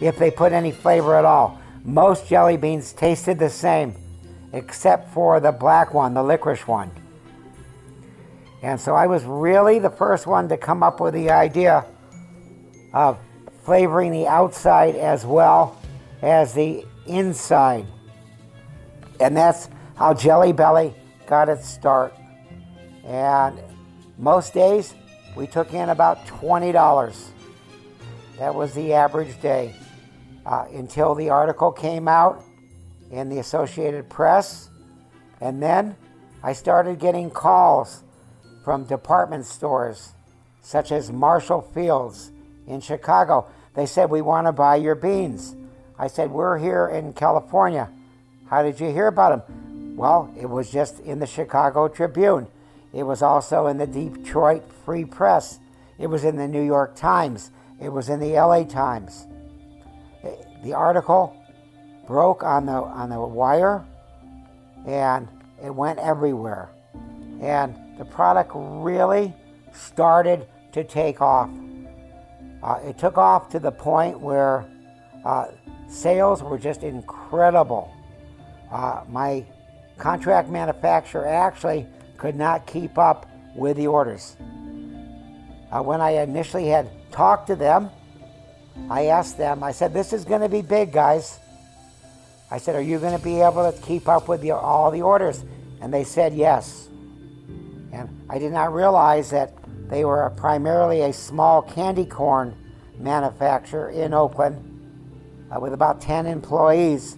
if 0.00 0.18
they 0.18 0.30
put 0.30 0.52
any 0.52 0.72
flavor 0.72 1.14
at 1.16 1.24
all. 1.24 1.60
Most 1.84 2.26
jelly 2.26 2.56
beans 2.56 2.92
tasted 2.92 3.38
the 3.38 3.48
same, 3.48 3.94
except 4.52 5.12
for 5.12 5.40
the 5.40 5.52
black 5.52 5.94
one, 5.94 6.14
the 6.14 6.22
licorice 6.22 6.66
one. 6.66 6.90
And 8.62 8.80
so 8.80 8.94
I 8.94 9.06
was 9.06 9.24
really 9.24 9.78
the 9.78 9.90
first 9.90 10.26
one 10.26 10.48
to 10.48 10.56
come 10.56 10.82
up 10.82 11.00
with 11.00 11.14
the 11.14 11.30
idea 11.30 11.84
of 12.92 13.18
flavoring 13.62 14.12
the 14.12 14.26
outside 14.26 14.96
as 14.96 15.26
well 15.26 15.80
as 16.22 16.54
the 16.54 16.84
inside. 17.06 17.86
And 19.20 19.36
that's 19.36 19.68
how 19.96 20.14
Jelly 20.14 20.52
Belly 20.52 20.94
got 21.26 21.48
its 21.48 21.68
start. 21.68 22.14
And 23.04 23.60
most 24.18 24.54
days 24.54 24.94
we 25.36 25.46
took 25.46 25.74
in 25.74 25.90
about 25.90 26.26
$20. 26.26 27.28
That 28.38 28.54
was 28.54 28.74
the 28.74 28.94
average 28.94 29.40
day 29.40 29.74
uh, 30.44 30.66
until 30.72 31.14
the 31.14 31.30
article 31.30 31.72
came 31.72 32.08
out 32.08 32.45
in 33.10 33.28
the 33.28 33.38
Associated 33.38 34.08
Press. 34.08 34.70
And 35.40 35.62
then 35.62 35.96
I 36.42 36.52
started 36.52 36.98
getting 36.98 37.30
calls 37.30 38.02
from 38.64 38.84
department 38.84 39.46
stores 39.46 40.12
such 40.60 40.90
as 40.90 41.12
Marshall 41.12 41.62
Fields 41.62 42.32
in 42.66 42.80
Chicago. 42.80 43.46
They 43.74 43.86
said, 43.86 44.10
We 44.10 44.22
want 44.22 44.46
to 44.46 44.52
buy 44.52 44.76
your 44.76 44.96
beans. 44.96 45.54
I 45.98 46.08
said, 46.08 46.30
We're 46.30 46.58
here 46.58 46.88
in 46.88 47.12
California. 47.12 47.88
How 48.48 48.62
did 48.62 48.80
you 48.80 48.90
hear 48.90 49.06
about 49.06 49.46
them? 49.46 49.96
Well, 49.96 50.32
it 50.38 50.46
was 50.46 50.70
just 50.70 51.00
in 51.00 51.20
the 51.20 51.26
Chicago 51.26 51.88
Tribune. 51.88 52.48
It 52.92 53.04
was 53.04 53.22
also 53.22 53.66
in 53.66 53.78
the 53.78 53.86
Detroit 53.86 54.64
Free 54.84 55.04
Press. 55.04 55.58
It 55.98 56.08
was 56.08 56.24
in 56.24 56.36
the 56.36 56.48
New 56.48 56.62
York 56.62 56.96
Times. 56.96 57.50
It 57.80 57.90
was 57.90 58.08
in 58.08 58.20
the 58.20 58.32
LA 58.32 58.64
Times. 58.64 59.26
The 60.64 60.72
article 60.72 61.36
broke 62.06 62.42
on 62.42 62.66
the 62.66 62.72
on 62.72 63.10
the 63.10 63.20
wire 63.20 63.84
and 64.86 65.28
it 65.62 65.74
went 65.74 65.98
everywhere. 65.98 66.70
And 67.40 67.76
the 67.98 68.04
product 68.04 68.52
really 68.54 69.34
started 69.72 70.46
to 70.72 70.84
take 70.84 71.20
off. 71.20 71.50
Uh, 72.62 72.78
it 72.84 72.98
took 72.98 73.18
off 73.18 73.48
to 73.50 73.58
the 73.58 73.70
point 73.70 74.20
where 74.20 74.64
uh, 75.24 75.46
sales 75.88 76.42
were 76.42 76.58
just 76.58 76.82
incredible. 76.82 77.92
Uh, 78.70 79.02
my 79.08 79.44
contract 79.98 80.48
manufacturer 80.48 81.26
actually 81.26 81.86
could 82.16 82.36
not 82.36 82.66
keep 82.66 82.98
up 82.98 83.26
with 83.54 83.76
the 83.76 83.86
orders. 83.86 84.36
Uh, 85.70 85.82
when 85.82 86.00
I 86.00 86.22
initially 86.22 86.66
had 86.66 86.88
talked 87.10 87.48
to 87.48 87.56
them, 87.56 87.90
I 88.90 89.06
asked 89.06 89.38
them, 89.38 89.62
I 89.62 89.72
said, 89.72 89.92
This 89.92 90.12
is 90.12 90.24
going 90.24 90.42
to 90.42 90.48
be 90.48 90.62
big, 90.62 90.92
guys. 90.92 91.38
I 92.50 92.58
said, 92.58 92.76
Are 92.76 92.82
you 92.82 92.98
going 92.98 93.16
to 93.16 93.22
be 93.22 93.40
able 93.40 93.70
to 93.70 93.78
keep 93.82 94.08
up 94.08 94.28
with 94.28 94.40
the, 94.40 94.52
all 94.52 94.90
the 94.90 95.02
orders? 95.02 95.44
And 95.80 95.92
they 95.92 96.04
said 96.04 96.34
yes. 96.34 96.88
And 97.92 98.08
I 98.28 98.38
did 98.38 98.52
not 98.52 98.72
realize 98.72 99.30
that 99.30 99.52
they 99.88 100.04
were 100.04 100.30
primarily 100.36 101.02
a 101.02 101.12
small 101.12 101.62
candy 101.62 102.06
corn 102.06 102.56
manufacturer 102.98 103.90
in 103.90 104.14
Oakland 104.14 105.48
uh, 105.54 105.60
with 105.60 105.72
about 105.72 106.00
10 106.00 106.26
employees. 106.26 107.16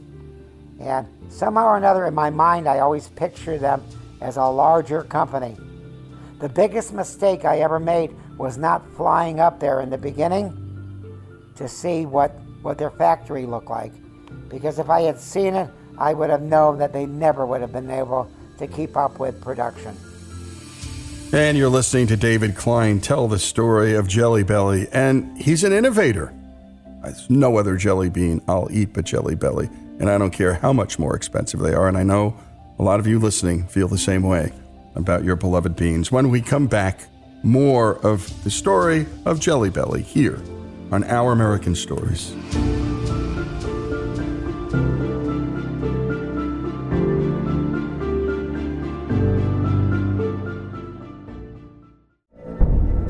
And 0.80 1.06
somehow 1.28 1.66
or 1.66 1.76
another, 1.76 2.06
in 2.06 2.14
my 2.14 2.30
mind, 2.30 2.68
I 2.68 2.80
always 2.80 3.08
picture 3.08 3.58
them 3.58 3.82
as 4.20 4.36
a 4.36 4.44
larger 4.44 5.02
company. 5.02 5.56
The 6.40 6.48
biggest 6.48 6.92
mistake 6.92 7.44
I 7.44 7.60
ever 7.60 7.80
made 7.80 8.14
was 8.36 8.56
not 8.56 8.88
flying 8.94 9.40
up 9.40 9.58
there 9.58 9.80
in 9.80 9.90
the 9.90 9.98
beginning 9.98 10.54
to 11.56 11.68
see 11.68 12.06
what, 12.06 12.30
what 12.62 12.78
their 12.78 12.90
factory 12.90 13.44
looked 13.44 13.70
like. 13.70 13.92
Because 14.48 14.78
if 14.78 14.88
I 14.90 15.02
had 15.02 15.18
seen 15.18 15.54
it, 15.54 15.68
I 15.98 16.14
would 16.14 16.30
have 16.30 16.42
known 16.42 16.78
that 16.78 16.92
they 16.92 17.06
never 17.06 17.44
would 17.46 17.60
have 17.60 17.72
been 17.72 17.90
able 17.90 18.30
to 18.58 18.66
keep 18.66 18.96
up 18.96 19.18
with 19.18 19.40
production. 19.40 19.96
And 21.32 21.58
you're 21.58 21.68
listening 21.68 22.06
to 22.06 22.16
David 22.16 22.56
Klein 22.56 23.00
tell 23.00 23.28
the 23.28 23.38
story 23.38 23.94
of 23.94 24.08
Jelly 24.08 24.42
Belly, 24.42 24.88
and 24.92 25.36
he's 25.36 25.62
an 25.62 25.72
innovator. 25.72 26.32
There's 27.02 27.28
no 27.28 27.58
other 27.58 27.76
jelly 27.76 28.08
bean 28.08 28.40
I'll 28.48 28.68
eat 28.70 28.92
but 28.94 29.04
Jelly 29.04 29.34
Belly, 29.34 29.68
and 30.00 30.08
I 30.08 30.18
don't 30.18 30.30
care 30.30 30.54
how 30.54 30.72
much 30.72 30.98
more 30.98 31.14
expensive 31.14 31.60
they 31.60 31.74
are. 31.74 31.86
And 31.86 31.98
I 31.98 32.02
know 32.02 32.34
a 32.78 32.82
lot 32.82 32.98
of 33.00 33.06
you 33.06 33.18
listening 33.18 33.66
feel 33.66 33.88
the 33.88 33.98
same 33.98 34.22
way 34.22 34.52
about 34.94 35.24
your 35.24 35.36
beloved 35.36 35.76
beans. 35.76 36.10
When 36.10 36.30
we 36.30 36.40
come 36.40 36.66
back, 36.66 37.00
more 37.42 37.98
of 38.04 38.42
the 38.44 38.50
story 38.50 39.06
of 39.24 39.38
Jelly 39.38 39.70
Belly 39.70 40.02
here 40.02 40.40
on 40.90 41.04
Our 41.04 41.32
American 41.32 41.74
Stories. 41.74 42.34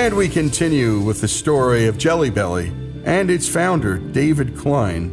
And 0.00 0.16
we 0.16 0.30
continue 0.30 0.98
with 0.98 1.20
the 1.20 1.28
story 1.28 1.84
of 1.84 1.98
Jelly 1.98 2.30
Belly 2.30 2.72
and 3.04 3.30
its 3.30 3.46
founder, 3.46 3.98
David 3.98 4.56
Klein. 4.56 5.10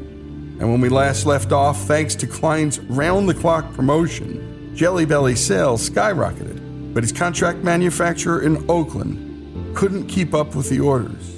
And 0.62 0.72
when 0.72 0.80
we 0.80 0.88
last 0.88 1.26
left 1.26 1.52
off, 1.52 1.82
thanks 1.82 2.16
to 2.16 2.26
Klein's 2.26 2.80
round 2.80 3.28
the 3.28 3.34
clock 3.34 3.74
promotion, 3.74 4.74
Jelly 4.74 5.04
Belly 5.04 5.36
sales 5.36 5.88
skyrocketed, 5.90 6.94
but 6.94 7.04
his 7.04 7.12
contract 7.12 7.66
manufacturer 7.66 8.42
in 8.42 8.64
Oakland 8.72 9.76
couldn't 9.76 10.08
keep 10.08 10.34
up 10.34 10.56
with 10.56 10.70
the 10.70 10.80
orders. 10.80 11.36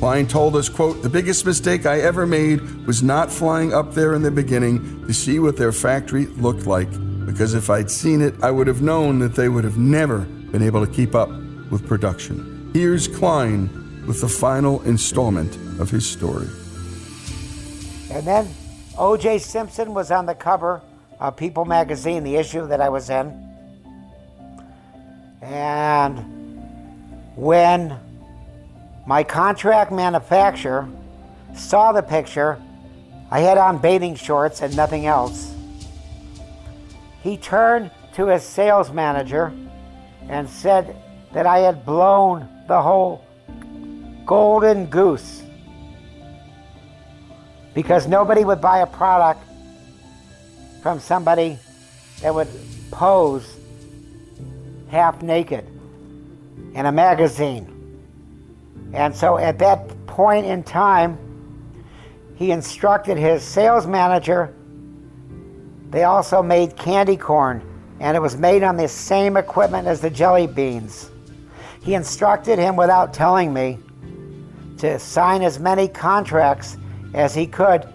Klein 0.00 0.26
told 0.26 0.56
us, 0.56 0.68
quote, 0.68 1.00
the 1.00 1.08
biggest 1.08 1.46
mistake 1.46 1.86
I 1.86 2.00
ever 2.00 2.26
made 2.26 2.84
was 2.84 3.00
not 3.00 3.30
flying 3.30 3.72
up 3.72 3.94
there 3.94 4.14
in 4.14 4.22
the 4.22 4.32
beginning 4.32 5.06
to 5.06 5.14
see 5.14 5.38
what 5.38 5.56
their 5.56 5.70
factory 5.70 6.26
looked 6.26 6.66
like, 6.66 6.90
because 7.24 7.54
if 7.54 7.70
I'd 7.70 7.92
seen 7.92 8.22
it, 8.22 8.34
I 8.42 8.50
would 8.50 8.66
have 8.66 8.82
known 8.82 9.20
that 9.20 9.36
they 9.36 9.48
would 9.48 9.62
have 9.62 9.78
never 9.78 10.18
been 10.50 10.62
able 10.62 10.84
to 10.84 10.92
keep 10.92 11.14
up 11.14 11.28
with 11.70 11.86
production. 11.86 12.57
Here's 12.78 13.08
Klein 13.08 14.06
with 14.06 14.20
the 14.20 14.28
final 14.28 14.80
installment 14.82 15.52
of 15.80 15.90
his 15.90 16.08
story. 16.08 16.46
And 18.08 18.24
then 18.24 18.48
O.J. 18.96 19.40
Simpson 19.40 19.94
was 19.94 20.12
on 20.12 20.26
the 20.26 20.34
cover 20.36 20.80
of 21.18 21.36
People 21.36 21.64
magazine, 21.64 22.22
the 22.22 22.36
issue 22.36 22.68
that 22.68 22.80
I 22.80 22.88
was 22.88 23.10
in. 23.10 23.34
And 25.42 26.18
when 27.34 27.98
my 29.08 29.24
contract 29.24 29.90
manufacturer 29.90 30.88
saw 31.56 31.90
the 31.90 32.02
picture, 32.02 32.62
I 33.28 33.40
had 33.40 33.58
on 33.58 33.78
bathing 33.78 34.14
shorts 34.14 34.62
and 34.62 34.76
nothing 34.76 35.06
else. 35.06 35.52
He 37.24 37.38
turned 37.38 37.90
to 38.14 38.26
his 38.26 38.44
sales 38.44 38.92
manager 38.92 39.52
and 40.28 40.48
said 40.48 40.94
that 41.32 41.44
I 41.44 41.58
had 41.58 41.84
blown 41.84 42.48
the 42.68 42.80
whole 42.80 43.24
golden 44.26 44.86
goose 44.86 45.42
because 47.74 48.06
nobody 48.06 48.44
would 48.44 48.60
buy 48.60 48.80
a 48.80 48.86
product 48.86 49.40
from 50.82 51.00
somebody 51.00 51.58
that 52.20 52.34
would 52.34 52.48
pose 52.90 53.56
half 54.90 55.22
naked 55.22 55.66
in 56.74 56.86
a 56.86 56.92
magazine. 56.92 57.74
And 58.92 59.16
so 59.16 59.38
at 59.38 59.58
that 59.60 60.06
point 60.06 60.44
in 60.46 60.62
time, 60.62 61.18
he 62.36 62.50
instructed 62.50 63.16
his 63.16 63.42
sales 63.42 63.86
manager. 63.86 64.54
They 65.90 66.04
also 66.04 66.42
made 66.42 66.76
candy 66.76 67.16
corn, 67.16 67.62
and 67.98 68.16
it 68.16 68.20
was 68.20 68.36
made 68.36 68.62
on 68.62 68.76
the 68.76 68.88
same 68.88 69.36
equipment 69.38 69.88
as 69.88 70.00
the 70.00 70.10
jelly 70.10 70.46
beans. 70.46 71.10
He 71.82 71.94
instructed 71.94 72.58
him 72.58 72.76
without 72.76 73.14
telling 73.14 73.52
me 73.52 73.78
to 74.78 74.98
sign 74.98 75.42
as 75.42 75.58
many 75.58 75.88
contracts 75.88 76.76
as 77.14 77.34
he 77.34 77.46
could 77.46 77.86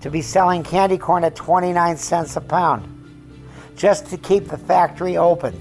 to 0.00 0.10
be 0.10 0.20
selling 0.20 0.62
candy 0.62 0.98
corn 0.98 1.24
at 1.24 1.36
29 1.36 1.96
cents 1.96 2.36
a 2.36 2.40
pound 2.40 2.88
just 3.76 4.06
to 4.06 4.16
keep 4.16 4.48
the 4.48 4.58
factory 4.58 5.16
open. 5.16 5.54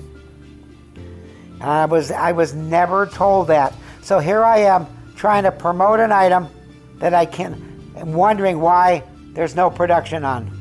And 1.53 1.63
I 1.63 1.85
was 1.85 2.11
I 2.11 2.31
was 2.31 2.53
never 2.53 3.05
told 3.05 3.47
that. 3.47 3.73
So 4.01 4.19
here 4.19 4.43
I 4.43 4.59
am 4.59 4.87
trying 5.15 5.43
to 5.43 5.51
promote 5.51 5.99
an 5.99 6.11
item 6.11 6.47
that 6.95 7.13
I 7.13 7.25
can 7.25 7.93
I'm 7.95 8.13
wondering 8.13 8.59
why 8.59 9.03
there's 9.33 9.55
no 9.55 9.69
production 9.69 10.23
on. 10.23 10.57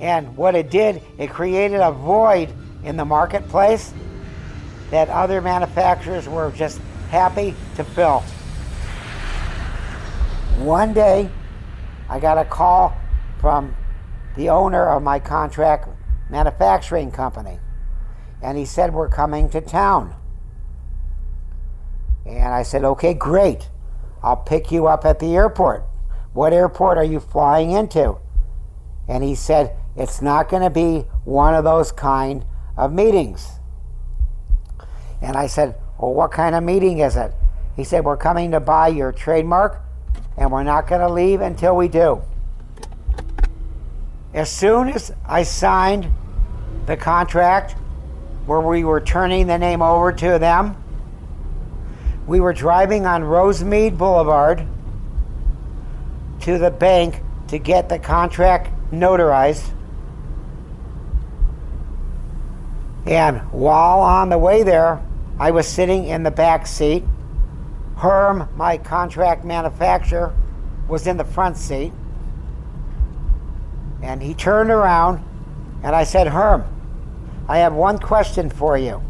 And 0.00 0.36
what 0.36 0.54
it 0.54 0.70
did, 0.70 1.00
it 1.16 1.30
created 1.30 1.80
a 1.80 1.92
void 1.92 2.52
in 2.84 2.96
the 2.96 3.04
marketplace 3.04 3.94
that 4.92 5.08
other 5.08 5.40
manufacturers 5.40 6.28
were 6.28 6.52
just 6.52 6.78
happy 7.08 7.54
to 7.76 7.82
fill. 7.82 8.20
One 10.58 10.92
day, 10.92 11.30
I 12.10 12.20
got 12.20 12.36
a 12.36 12.44
call 12.44 12.94
from 13.40 13.74
the 14.36 14.50
owner 14.50 14.86
of 14.90 15.02
my 15.02 15.18
contract 15.18 15.88
manufacturing 16.28 17.10
company, 17.10 17.58
and 18.42 18.58
he 18.58 18.66
said, 18.66 18.92
We're 18.92 19.08
coming 19.08 19.48
to 19.50 19.62
town. 19.62 20.14
And 22.26 22.52
I 22.52 22.62
said, 22.62 22.84
Okay, 22.84 23.14
great. 23.14 23.70
I'll 24.22 24.36
pick 24.36 24.70
you 24.70 24.88
up 24.88 25.06
at 25.06 25.20
the 25.20 25.34
airport. 25.34 25.86
What 26.34 26.52
airport 26.52 26.98
are 26.98 27.04
you 27.04 27.18
flying 27.18 27.70
into? 27.70 28.18
And 29.08 29.24
he 29.24 29.34
said, 29.34 29.74
It's 29.96 30.20
not 30.20 30.50
going 30.50 30.62
to 30.62 30.70
be 30.70 31.06
one 31.24 31.54
of 31.54 31.64
those 31.64 31.92
kind 31.92 32.44
of 32.76 32.92
meetings. 32.92 33.58
And 35.22 35.36
I 35.36 35.46
said, 35.46 35.76
Well, 35.98 36.12
what 36.12 36.32
kind 36.32 36.54
of 36.54 36.62
meeting 36.64 36.98
is 36.98 37.16
it? 37.16 37.32
He 37.76 37.84
said, 37.84 38.04
We're 38.04 38.16
coming 38.16 38.50
to 38.50 38.60
buy 38.60 38.88
your 38.88 39.12
trademark, 39.12 39.80
and 40.36 40.50
we're 40.50 40.64
not 40.64 40.88
going 40.88 41.00
to 41.00 41.08
leave 41.08 41.40
until 41.40 41.76
we 41.76 41.88
do. 41.88 42.22
As 44.34 44.50
soon 44.50 44.88
as 44.88 45.12
I 45.26 45.44
signed 45.44 46.08
the 46.86 46.96
contract 46.96 47.72
where 48.46 48.60
we 48.60 48.82
were 48.82 49.00
turning 49.00 49.46
the 49.46 49.58
name 49.58 49.80
over 49.80 50.12
to 50.12 50.38
them, 50.38 50.76
we 52.26 52.40
were 52.40 52.52
driving 52.52 53.06
on 53.06 53.22
Rosemead 53.22 53.96
Boulevard 53.96 54.66
to 56.40 56.58
the 56.58 56.70
bank 56.70 57.20
to 57.48 57.58
get 57.58 57.88
the 57.88 57.98
contract 57.98 58.70
notarized. 58.90 59.70
And 63.06 63.40
while 63.52 64.00
on 64.00 64.28
the 64.28 64.38
way 64.38 64.62
there, 64.62 65.02
I 65.42 65.50
was 65.50 65.66
sitting 65.66 66.06
in 66.06 66.22
the 66.22 66.30
back 66.30 66.68
seat. 66.68 67.02
Herm, 67.96 68.48
my 68.54 68.78
contract 68.78 69.44
manufacturer, 69.44 70.32
was 70.86 71.08
in 71.08 71.16
the 71.16 71.24
front 71.24 71.56
seat. 71.56 71.92
And 74.04 74.22
he 74.22 74.34
turned 74.34 74.70
around 74.70 75.24
and 75.82 75.96
I 75.96 76.04
said, 76.04 76.28
Herm, 76.28 76.62
I 77.48 77.58
have 77.58 77.72
one 77.72 77.98
question 77.98 78.50
for 78.50 78.78
you. 78.78 79.02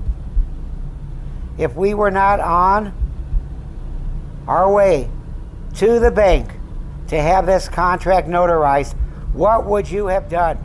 If 1.59 1.77
we 1.77 1.93
were 1.93 2.11
not 2.11 2.41
on 2.41 2.95
our 4.49 4.73
way 4.73 5.11
to 5.75 6.01
the 6.01 6.11
bank 6.11 6.51
to 7.09 7.21
have 7.21 7.45
this 7.45 7.69
contract 7.69 8.27
notarized, 8.27 8.95
what 9.35 9.67
would 9.67 9.91
you 9.91 10.07
have 10.07 10.31
done? 10.31 10.57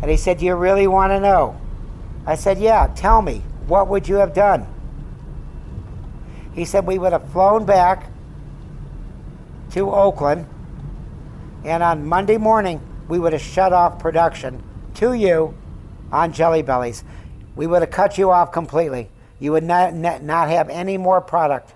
And 0.00 0.10
he 0.10 0.16
said, 0.16 0.38
Do 0.38 0.46
you 0.46 0.54
really 0.54 0.86
want 0.86 1.10
to 1.10 1.20
know? 1.20 1.60
I 2.24 2.34
said, 2.34 2.56
Yeah, 2.56 2.90
tell 2.96 3.20
me 3.20 3.42
what 3.66 3.88
would 3.88 4.08
you 4.08 4.16
have 4.16 4.32
done? 4.32 4.66
He 6.52 6.64
said, 6.64 6.86
We 6.86 6.98
would 6.98 7.12
have 7.12 7.30
flown 7.30 7.66
back 7.66 8.10
to 9.72 9.90
Oakland, 9.90 10.46
and 11.64 11.82
on 11.82 12.06
Monday 12.06 12.38
morning, 12.38 12.80
we 13.08 13.18
would 13.18 13.32
have 13.32 13.42
shut 13.42 13.72
off 13.72 13.98
production 13.98 14.62
to 14.94 15.12
you 15.12 15.54
on 16.10 16.32
Jelly 16.32 16.62
Bellies. 16.62 17.04
We 17.54 17.66
would 17.66 17.82
have 17.82 17.90
cut 17.90 18.18
you 18.18 18.30
off 18.30 18.52
completely. 18.52 19.10
You 19.38 19.52
would 19.52 19.64
not, 19.64 19.94
not 19.94 20.48
have 20.48 20.68
any 20.70 20.96
more 20.96 21.20
product. 21.20 21.74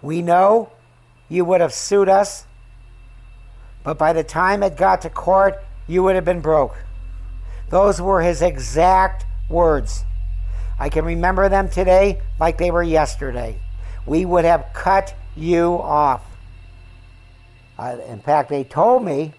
We 0.00 0.22
know 0.22 0.70
you 1.28 1.44
would 1.44 1.60
have 1.60 1.72
sued 1.72 2.08
us, 2.08 2.46
but 3.82 3.98
by 3.98 4.12
the 4.12 4.22
time 4.22 4.62
it 4.62 4.76
got 4.76 5.02
to 5.02 5.10
court, 5.10 5.62
you 5.86 6.02
would 6.02 6.14
have 6.14 6.24
been 6.24 6.40
broke. 6.40 6.76
Those 7.70 8.00
were 8.00 8.22
his 8.22 8.42
exact 8.42 9.24
words. 9.48 10.04
I 10.78 10.88
can 10.88 11.04
remember 11.04 11.48
them 11.48 11.68
today 11.68 12.20
like 12.40 12.58
they 12.58 12.70
were 12.70 12.82
yesterday. 12.82 13.58
We 14.06 14.24
would 14.24 14.44
have 14.44 14.66
cut 14.72 15.14
you 15.36 15.74
off. 15.74 16.22
Uh, 17.78 17.96
in 18.08 18.20
fact, 18.20 18.48
they 18.48 18.64
told 18.64 19.04
me 19.04 19.32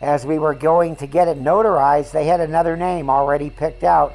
as 0.00 0.26
we 0.26 0.38
were 0.38 0.54
going 0.54 0.96
to 0.96 1.06
get 1.06 1.28
it 1.28 1.42
notarized, 1.42 2.12
they 2.12 2.26
had 2.26 2.40
another 2.40 2.76
name 2.76 3.08
already 3.08 3.48
picked 3.48 3.82
out 3.82 4.12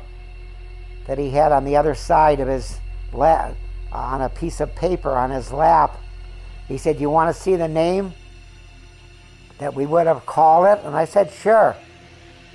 that 1.08 1.18
he 1.18 1.32
had 1.32 1.52
on 1.52 1.66
the 1.66 1.76
other 1.76 1.96
side 1.96 2.40
of 2.40 2.48
his 2.48 2.78
lap, 3.12 3.56
on 3.92 4.22
a 4.22 4.30
piece 4.30 4.60
of 4.60 4.76
paper 4.76 5.10
on 5.10 5.32
his 5.32 5.52
lap. 5.52 5.98
He 6.68 6.78
said, 6.78 7.02
You 7.02 7.10
want 7.10 7.36
to 7.36 7.42
see 7.42 7.56
the 7.56 7.68
name 7.68 8.14
that 9.58 9.74
we 9.74 9.88
would 9.88 10.06
have 10.06 10.26
called 10.28 10.68
it? 10.68 10.86
And 10.86 10.96
I 10.96 11.06
said, 11.06 11.32
Sure. 11.32 11.76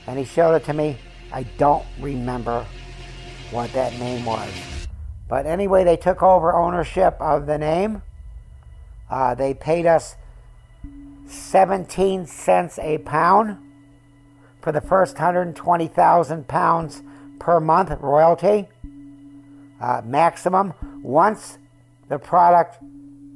And 0.07 0.18
he 0.18 0.24
showed 0.24 0.55
it 0.55 0.64
to 0.66 0.72
me. 0.72 0.97
I 1.35 1.43
don't 1.59 1.85
remember 1.99 2.64
what 3.51 3.72
that 3.72 3.93
name 3.99 4.24
was. 4.24 4.49
But 5.28 5.47
anyway, 5.47 5.82
they 5.82 5.97
took 5.97 6.22
over 6.22 6.55
ownership 6.55 7.16
of 7.18 7.47
the 7.47 7.59
name. 7.59 8.03
Uh, 9.11 9.35
they 9.35 9.53
paid 9.53 9.85
us 9.85 10.14
17 11.26 12.26
cents 12.26 12.78
a 12.78 12.99
pound 12.99 13.59
for 14.62 14.70
the 14.70 14.80
first 14.80 15.14
120,000 15.14 16.47
pounds 16.47 17.03
per 17.41 17.59
month 17.59 17.91
royalty 18.01 18.68
uh, 19.80 20.03
maximum. 20.05 20.72
Once 21.03 21.59
the 22.09 22.18
product 22.20 22.78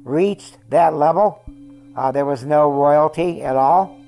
reached 0.05 0.57
that 0.69 0.93
level, 0.93 1.43
uh, 1.97 2.13
there 2.13 2.25
was 2.25 2.45
no 2.45 2.71
royalty 2.71 3.41
at 3.41 3.57
all. 3.57 3.99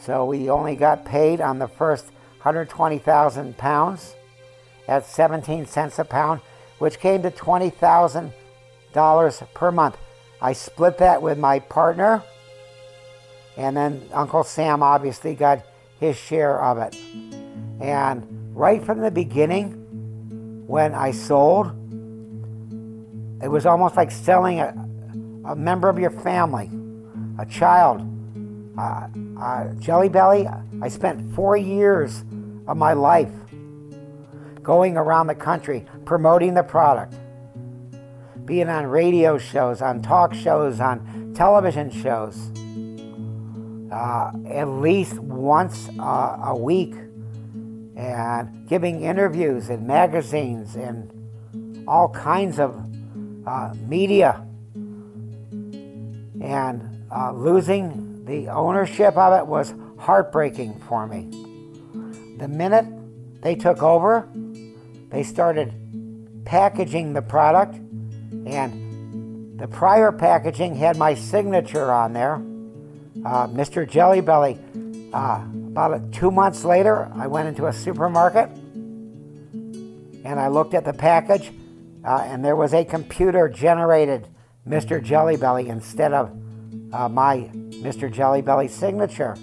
So 0.00 0.24
we 0.24 0.50
only 0.50 0.74
got 0.74 1.04
paid 1.04 1.40
on 1.40 1.60
the 1.60 1.68
first 1.68 2.10
120,000 2.46 3.58
pounds 3.58 4.14
at 4.86 5.04
17 5.04 5.66
cents 5.66 5.98
a 5.98 6.04
pound, 6.04 6.40
which 6.78 7.00
came 7.00 7.22
to 7.22 7.30
$20,000 7.32 9.52
per 9.52 9.72
month. 9.72 9.98
I 10.40 10.52
split 10.52 10.98
that 10.98 11.20
with 11.20 11.38
my 11.38 11.58
partner, 11.58 12.22
and 13.56 13.76
then 13.76 14.08
Uncle 14.12 14.44
Sam 14.44 14.80
obviously 14.80 15.34
got 15.34 15.66
his 15.98 16.16
share 16.16 16.62
of 16.62 16.78
it. 16.78 16.96
And 17.80 18.24
right 18.54 18.84
from 18.84 19.00
the 19.00 19.10
beginning, 19.10 19.72
when 20.68 20.94
I 20.94 21.10
sold, 21.10 21.72
it 23.42 23.48
was 23.48 23.66
almost 23.66 23.96
like 23.96 24.12
selling 24.12 24.60
a, 24.60 24.72
a 25.46 25.56
member 25.56 25.88
of 25.88 25.98
your 25.98 26.10
family, 26.10 26.70
a 27.40 27.46
child. 27.46 28.08
Uh, 28.78 29.08
uh, 29.40 29.72
Jelly 29.80 30.08
Belly, 30.08 30.46
I 30.80 30.88
spent 30.88 31.34
four 31.34 31.56
years 31.56 32.22
of 32.66 32.76
my 32.76 32.92
life. 32.92 33.32
Going 34.62 34.96
around 34.96 35.28
the 35.28 35.34
country 35.34 35.86
promoting 36.04 36.54
the 36.54 36.62
product, 36.62 37.14
being 38.44 38.68
on 38.68 38.86
radio 38.86 39.38
shows, 39.38 39.82
on 39.82 40.02
talk 40.02 40.34
shows, 40.34 40.80
on 40.80 41.32
television 41.34 41.90
shows, 41.90 42.50
uh, 43.92 44.32
at 44.48 44.68
least 44.68 45.18
once 45.18 45.88
uh, 45.98 46.38
a 46.44 46.56
week, 46.56 46.94
and 47.96 48.68
giving 48.68 49.02
interviews 49.02 49.70
in 49.70 49.86
magazines 49.86 50.76
and 50.76 51.12
all 51.88 52.08
kinds 52.08 52.58
of 52.58 52.76
uh, 53.46 53.72
media, 53.86 54.44
and 56.40 57.06
uh, 57.14 57.32
losing 57.32 58.24
the 58.24 58.48
ownership 58.48 59.16
of 59.16 59.32
it 59.40 59.46
was 59.46 59.74
heartbreaking 59.98 60.78
for 60.88 61.06
me. 61.06 61.45
The 62.36 62.48
minute 62.48 62.86
they 63.42 63.54
took 63.54 63.82
over, 63.82 64.28
they 65.10 65.22
started 65.22 65.72
packaging 66.44 67.12
the 67.12 67.22
product, 67.22 67.76
and 68.46 69.58
the 69.58 69.66
prior 69.66 70.12
packaging 70.12 70.74
had 70.74 70.96
my 70.96 71.14
signature 71.14 71.92
on 71.92 72.12
there, 72.12 72.34
uh, 73.24 73.48
Mr. 73.48 73.88
Jelly 73.88 74.20
Belly. 74.20 74.58
Uh, 75.12 75.44
about 75.68 76.12
two 76.12 76.30
months 76.30 76.64
later, 76.64 77.10
I 77.14 77.26
went 77.26 77.48
into 77.48 77.66
a 77.66 77.72
supermarket 77.72 78.50
and 80.26 80.40
I 80.40 80.48
looked 80.48 80.74
at 80.74 80.84
the 80.84 80.92
package, 80.92 81.52
uh, 82.04 82.24
and 82.24 82.44
there 82.44 82.56
was 82.56 82.74
a 82.74 82.84
computer 82.84 83.48
generated 83.48 84.26
Mr. 84.68 85.02
Jelly 85.02 85.36
Belly 85.36 85.68
instead 85.68 86.12
of 86.12 86.30
uh, 86.92 87.08
my 87.08 87.48
Mr. 87.52 88.12
Jelly 88.12 88.42
Belly 88.42 88.66
signature. 88.68 89.36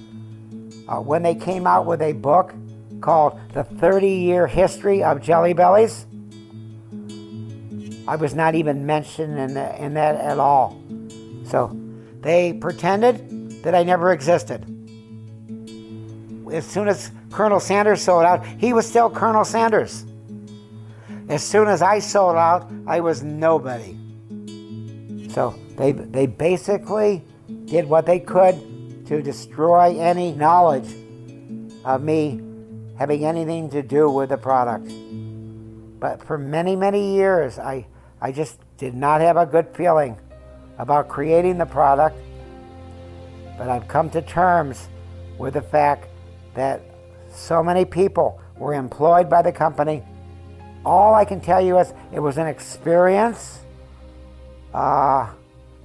Uh, 0.87 0.99
when 0.99 1.23
they 1.23 1.35
came 1.35 1.65
out 1.65 1.85
with 1.85 2.01
a 2.01 2.11
book 2.11 2.53
called 3.03 3.39
The 3.53 3.63
30 3.63 4.07
Year 4.07 4.47
History 4.47 5.03
of 5.03 5.21
Jelly 5.21 5.53
Bellies. 5.53 6.07
I 8.07 8.15
was 8.15 8.33
not 8.33 8.55
even 8.55 8.85
mentioned 8.85 9.37
in, 9.37 9.53
the, 9.53 9.83
in 9.83 9.93
that 9.93 10.15
at 10.15 10.39
all. 10.39 10.81
So 11.45 11.77
they 12.21 12.53
pretended 12.53 13.63
that 13.63 13.75
I 13.75 13.83
never 13.83 14.11
existed. 14.11 14.65
As 16.51 16.65
soon 16.65 16.87
as 16.87 17.11
Colonel 17.29 17.59
Sanders 17.59 18.01
sold 18.01 18.23
out, 18.23 18.45
he 18.45 18.73
was 18.73 18.87
still 18.87 19.09
Colonel 19.09 19.45
Sanders. 19.45 20.05
As 21.29 21.43
soon 21.43 21.67
as 21.67 21.81
I 21.81 21.99
sold 21.99 22.35
out, 22.35 22.71
I 22.87 22.99
was 23.01 23.21
nobody. 23.21 23.97
So 25.29 25.55
they, 25.77 25.91
they 25.91 26.25
basically 26.25 27.23
did 27.65 27.85
what 27.85 28.05
they 28.05 28.19
could 28.19 29.05
to 29.07 29.21
destroy 29.21 29.97
any 29.99 30.31
knowledge 30.33 30.95
of 31.85 32.01
me 32.03 32.41
having 33.03 33.25
anything 33.25 33.69
to 33.69 33.83
do 33.83 34.09
with 34.09 34.29
the 34.29 34.37
product. 34.37 34.89
But 35.99 36.23
for 36.25 36.37
many, 36.37 36.73
many 36.73 37.15
years, 37.15 37.59
I, 37.59 37.85
I 38.21 38.31
just 38.31 38.61
did 38.77 38.93
not 38.93 39.19
have 39.19 39.35
a 39.35 39.45
good 39.45 39.67
feeling 39.75 40.17
about 40.77 41.09
creating 41.09 41.57
the 41.57 41.65
product. 41.65 42.15
But 43.57 43.67
I've 43.67 43.89
come 43.89 44.09
to 44.11 44.21
terms 44.21 44.87
with 45.37 45.55
the 45.55 45.61
fact 45.61 46.07
that 46.53 46.81
so 47.29 47.61
many 47.61 47.83
people 47.83 48.39
were 48.57 48.73
employed 48.73 49.29
by 49.29 49.41
the 49.41 49.51
company. 49.51 50.01
All 50.85 51.13
I 51.13 51.25
can 51.25 51.41
tell 51.41 51.59
you 51.59 51.79
is 51.79 51.93
it 52.13 52.21
was 52.21 52.37
an 52.37 52.47
experience 52.47 53.59
uh, 54.73 55.29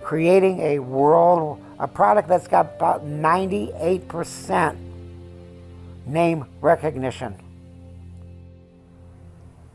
creating 0.01 0.61
a 0.61 0.79
world, 0.79 1.61
a 1.81 1.89
product 1.89 2.29
that's 2.29 2.47
got 2.47 2.77
about 2.77 3.05
98% 3.05 4.88
name 6.09 6.47
recognition. 6.61 7.35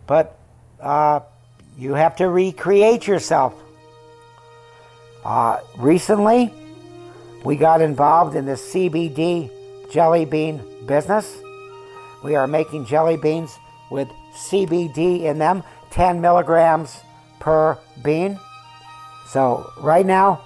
But 0.07 0.37
uh, 0.79 1.21
you 1.77 1.93
have 1.93 2.15
to 2.17 2.29
recreate 2.29 3.07
yourself. 3.07 3.53
Uh, 5.23 5.59
recently, 5.77 6.53
we 7.45 7.55
got 7.55 7.81
involved 7.81 8.35
in 8.35 8.45
the 8.45 8.53
CBD 8.53 9.49
jelly 9.91 10.25
bean 10.25 10.61
business. 10.85 11.37
We 12.23 12.35
are 12.35 12.47
making 12.47 12.85
jelly 12.85 13.17
beans 13.17 13.57
with 13.89 14.09
CBD 14.33 15.23
in 15.23 15.39
them, 15.39 15.63
10 15.91 16.19
milligrams 16.19 16.99
per 17.39 17.77
bean. 18.03 18.39
So, 19.27 19.71
right 19.79 20.05
now, 20.05 20.41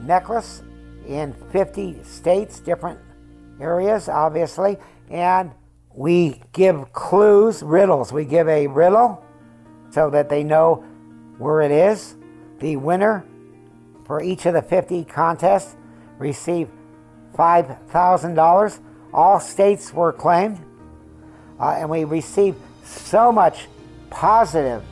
necklace 0.00 0.62
in 1.06 1.34
50 1.52 2.02
states, 2.04 2.60
different 2.60 2.98
areas, 3.60 4.08
obviously, 4.08 4.78
and 5.10 5.50
we 5.94 6.40
give 6.52 6.92
clues, 6.92 7.62
riddles. 7.62 8.12
We 8.12 8.24
give 8.24 8.48
a 8.48 8.66
riddle 8.66 9.24
so 9.90 10.10
that 10.10 10.28
they 10.28 10.44
know 10.44 10.84
where 11.38 11.60
it 11.60 11.70
is. 11.70 12.16
The 12.60 12.76
winner 12.76 13.24
for 14.04 14.22
each 14.22 14.46
of 14.46 14.54
the 14.54 14.62
50 14.62 15.04
contests 15.04 15.76
received 16.18 16.70
$5,000. 17.34 18.80
All 19.12 19.40
states 19.40 19.92
were 19.92 20.12
claimed, 20.12 20.58
uh, 21.60 21.76
and 21.78 21.88
we 21.88 22.04
received 22.04 22.58
so 22.84 23.30
much 23.30 23.68
positive 24.10 24.82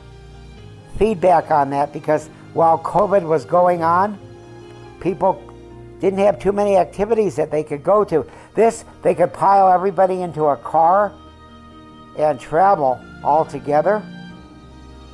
feedback 0.97 1.51
on 1.51 1.69
that 1.71 1.93
because 1.93 2.29
while 2.53 2.79
COVID 2.79 3.23
was 3.23 3.45
going 3.45 3.83
on, 3.83 4.17
people 4.99 5.41
didn't 5.99 6.19
have 6.19 6.39
too 6.39 6.51
many 6.51 6.77
activities 6.77 7.35
that 7.35 7.51
they 7.51 7.63
could 7.63 7.83
go 7.83 8.03
to. 8.05 8.25
This, 8.55 8.85
they 9.03 9.15
could 9.15 9.33
pile 9.33 9.69
everybody 9.69 10.21
into 10.21 10.45
a 10.45 10.57
car 10.57 11.13
and 12.17 12.39
travel 12.39 12.99
all 13.23 13.45
together. 13.45 14.03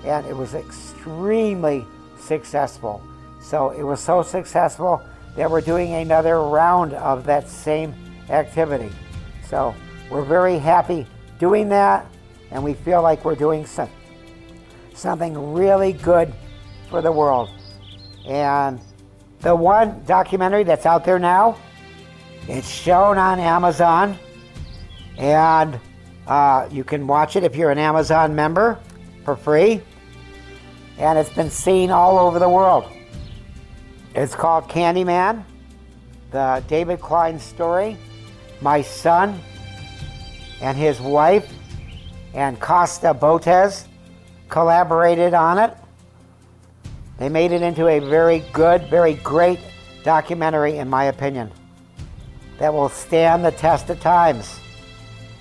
And 0.04 0.26
it 0.26 0.36
was 0.36 0.54
extremely 0.54 1.86
successful. 2.20 3.01
So 3.41 3.72
it 3.72 3.84
was 3.84 3.99
so 3.99 4.24
successful 4.24 5.01
that 5.36 5.49
we're 5.49 5.62
doing 5.62 5.93
another 5.93 6.41
round 6.41 6.93
of 6.93 7.26
that 7.26 7.47
same 7.47 7.93
activity. 8.30 8.91
So 9.47 9.76
we're 10.10 10.24
very 10.24 10.58
happy 10.58 11.06
doing 11.39 11.70
that, 11.70 12.06
and 12.51 12.64
we 12.64 12.74
feel 12.74 13.01
like 13.01 13.26
we're 13.26 13.36
doing 13.36 13.66
some, 13.66 13.89
something 14.93 15.54
really 15.54 15.93
good 15.93 16.34
for 16.89 17.01
the 17.01 17.12
world. 17.12 17.49
And 18.26 18.80
the 19.41 19.56
one 19.56 20.04
documentary 20.06 20.64
that's 20.64 20.86
out 20.86 21.04
there 21.04 21.20
now, 21.20 21.58
it's 22.47 22.70
shown 22.70 23.18
on 23.18 23.39
Amazon, 23.39 24.18
and 25.18 25.80
uh, 26.28 26.68
you 26.72 26.84
can 26.84 27.08
watch 27.08 27.36
it 27.36 27.43
if 27.43 27.56
you're 27.56 27.72
an 27.72 27.78
Amazon 27.78 28.36
member 28.36 28.80
for 29.26 29.36
free. 29.36 29.82
And 30.98 31.18
it's 31.18 31.34
been 31.34 31.50
seen 31.50 31.89
all 31.89 32.20
over 32.20 32.39
the 32.39 32.50
world. 32.50 32.86
It's 34.16 34.36
called 34.36 34.70
Candyman, 34.70 35.44
the 36.32 36.64
David 36.68 37.02
Klein 37.02 37.39
story. 37.39 37.98
My 38.62 38.82
son 38.82 39.39
and 40.62 40.78
his 40.78 41.02
wife 41.02 41.52
and 42.34 42.60
Costa 42.60 43.14
Botes 43.14 43.88
collaborated 44.50 45.34
on 45.34 45.58
it. 45.58 45.76
They 47.18 47.30
made 47.30 47.52
it 47.52 47.62
into 47.62 47.88
a 47.88 48.00
very 48.00 48.44
good, 48.54 48.89
very 48.89 49.16
great 49.16 49.60
documentary, 50.04 50.78
in 50.78 50.89
my 50.89 51.06
opinion, 51.06 51.52
that 52.60 52.74
will 52.74 52.89
stand 52.89 53.44
the 53.46 53.52
test 53.52 53.89
of 53.89 54.00
times. 54.00 54.60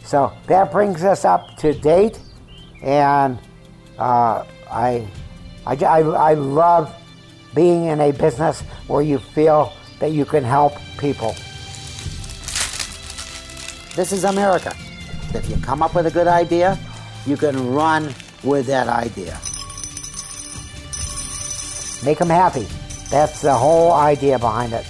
So 0.04 0.32
that 0.46 0.72
brings 0.72 1.04
us 1.04 1.24
up 1.24 1.56
to 1.58 1.72
date, 1.72 2.18
and 2.82 3.38
uh, 3.98 4.44
I, 4.70 5.06
I, 5.66 5.76
I, 5.76 6.00
I 6.00 6.34
love 6.34 6.94
being 7.54 7.86
in 7.86 8.00
a 8.00 8.12
business 8.12 8.60
where 8.86 9.02
you 9.02 9.18
feel 9.18 9.72
that 9.98 10.12
you 10.12 10.24
can 10.24 10.42
help 10.42 10.74
people. 10.98 11.34
This 13.94 14.12
is 14.12 14.24
America. 14.24 14.74
If 15.34 15.48
you 15.48 15.56
come 15.56 15.82
up 15.82 15.94
with 15.94 16.06
a 16.06 16.10
good 16.10 16.26
idea, 16.26 16.78
you 17.26 17.36
can 17.36 17.72
run 17.72 18.14
with 18.42 18.66
that 18.66 18.88
idea. 18.88 19.38
Make 22.04 22.18
them 22.18 22.28
happy. 22.28 22.66
That's 23.10 23.42
the 23.42 23.54
whole 23.54 23.92
idea 23.92 24.38
behind 24.38 24.72
it. 24.72 24.86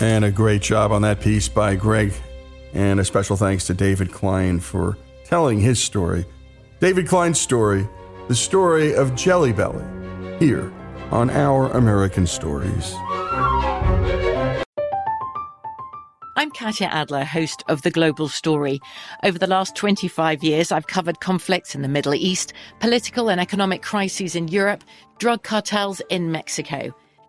And 0.00 0.24
a 0.24 0.30
great 0.30 0.62
job 0.62 0.90
on 0.90 1.02
that 1.02 1.20
piece 1.20 1.48
by 1.48 1.76
Greg. 1.76 2.12
And 2.72 2.98
a 2.98 3.04
special 3.04 3.36
thanks 3.36 3.66
to 3.66 3.74
David 3.74 4.10
Klein 4.10 4.58
for 4.58 4.98
telling 5.24 5.60
his 5.60 5.80
story. 5.80 6.26
David 6.80 7.06
Klein's 7.06 7.40
story, 7.40 7.88
the 8.26 8.34
story 8.34 8.94
of 8.94 9.14
Jelly 9.14 9.52
Belly, 9.52 9.84
here 10.40 10.72
on 11.12 11.30
Our 11.30 11.70
American 11.70 12.26
Stories. 12.26 12.94
I'm 16.36 16.50
Katya 16.50 16.88
Adler, 16.88 17.24
host 17.24 17.62
of 17.68 17.82
The 17.82 17.92
Global 17.92 18.28
Story. 18.28 18.80
Over 19.22 19.38
the 19.38 19.46
last 19.46 19.76
25 19.76 20.42
years, 20.42 20.72
I've 20.72 20.88
covered 20.88 21.20
conflicts 21.20 21.76
in 21.76 21.82
the 21.82 21.88
Middle 21.88 22.14
East, 22.14 22.52
political 22.80 23.30
and 23.30 23.40
economic 23.40 23.80
crises 23.80 24.34
in 24.34 24.48
Europe, 24.48 24.82
drug 25.18 25.44
cartels 25.44 26.02
in 26.10 26.32
Mexico. 26.32 26.92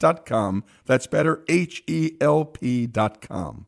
That's 0.00 1.06
better, 1.06 1.44
H 1.48 1.82
E 1.86 2.12
L 2.20 2.44
P.com. 2.44 3.66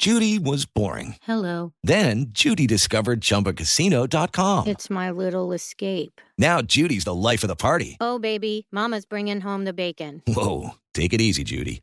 Judy 0.00 0.38
was 0.38 0.64
boring. 0.64 1.16
Hello. 1.20 1.74
Then 1.82 2.28
Judy 2.30 2.66
discovered 2.66 3.20
ChumbaCasino.com. 3.20 4.66
It's 4.66 4.88
my 4.88 5.10
little 5.10 5.52
escape. 5.52 6.22
Now 6.38 6.62
Judy's 6.62 7.04
the 7.04 7.14
life 7.14 7.44
of 7.44 7.48
the 7.48 7.54
party. 7.56 7.98
Oh, 8.00 8.18
baby, 8.18 8.66
Mama's 8.72 9.04
bringing 9.04 9.42
home 9.42 9.66
the 9.66 9.74
bacon. 9.74 10.22
Whoa, 10.26 10.70
take 10.94 11.12
it 11.12 11.20
easy, 11.20 11.44
Judy. 11.44 11.82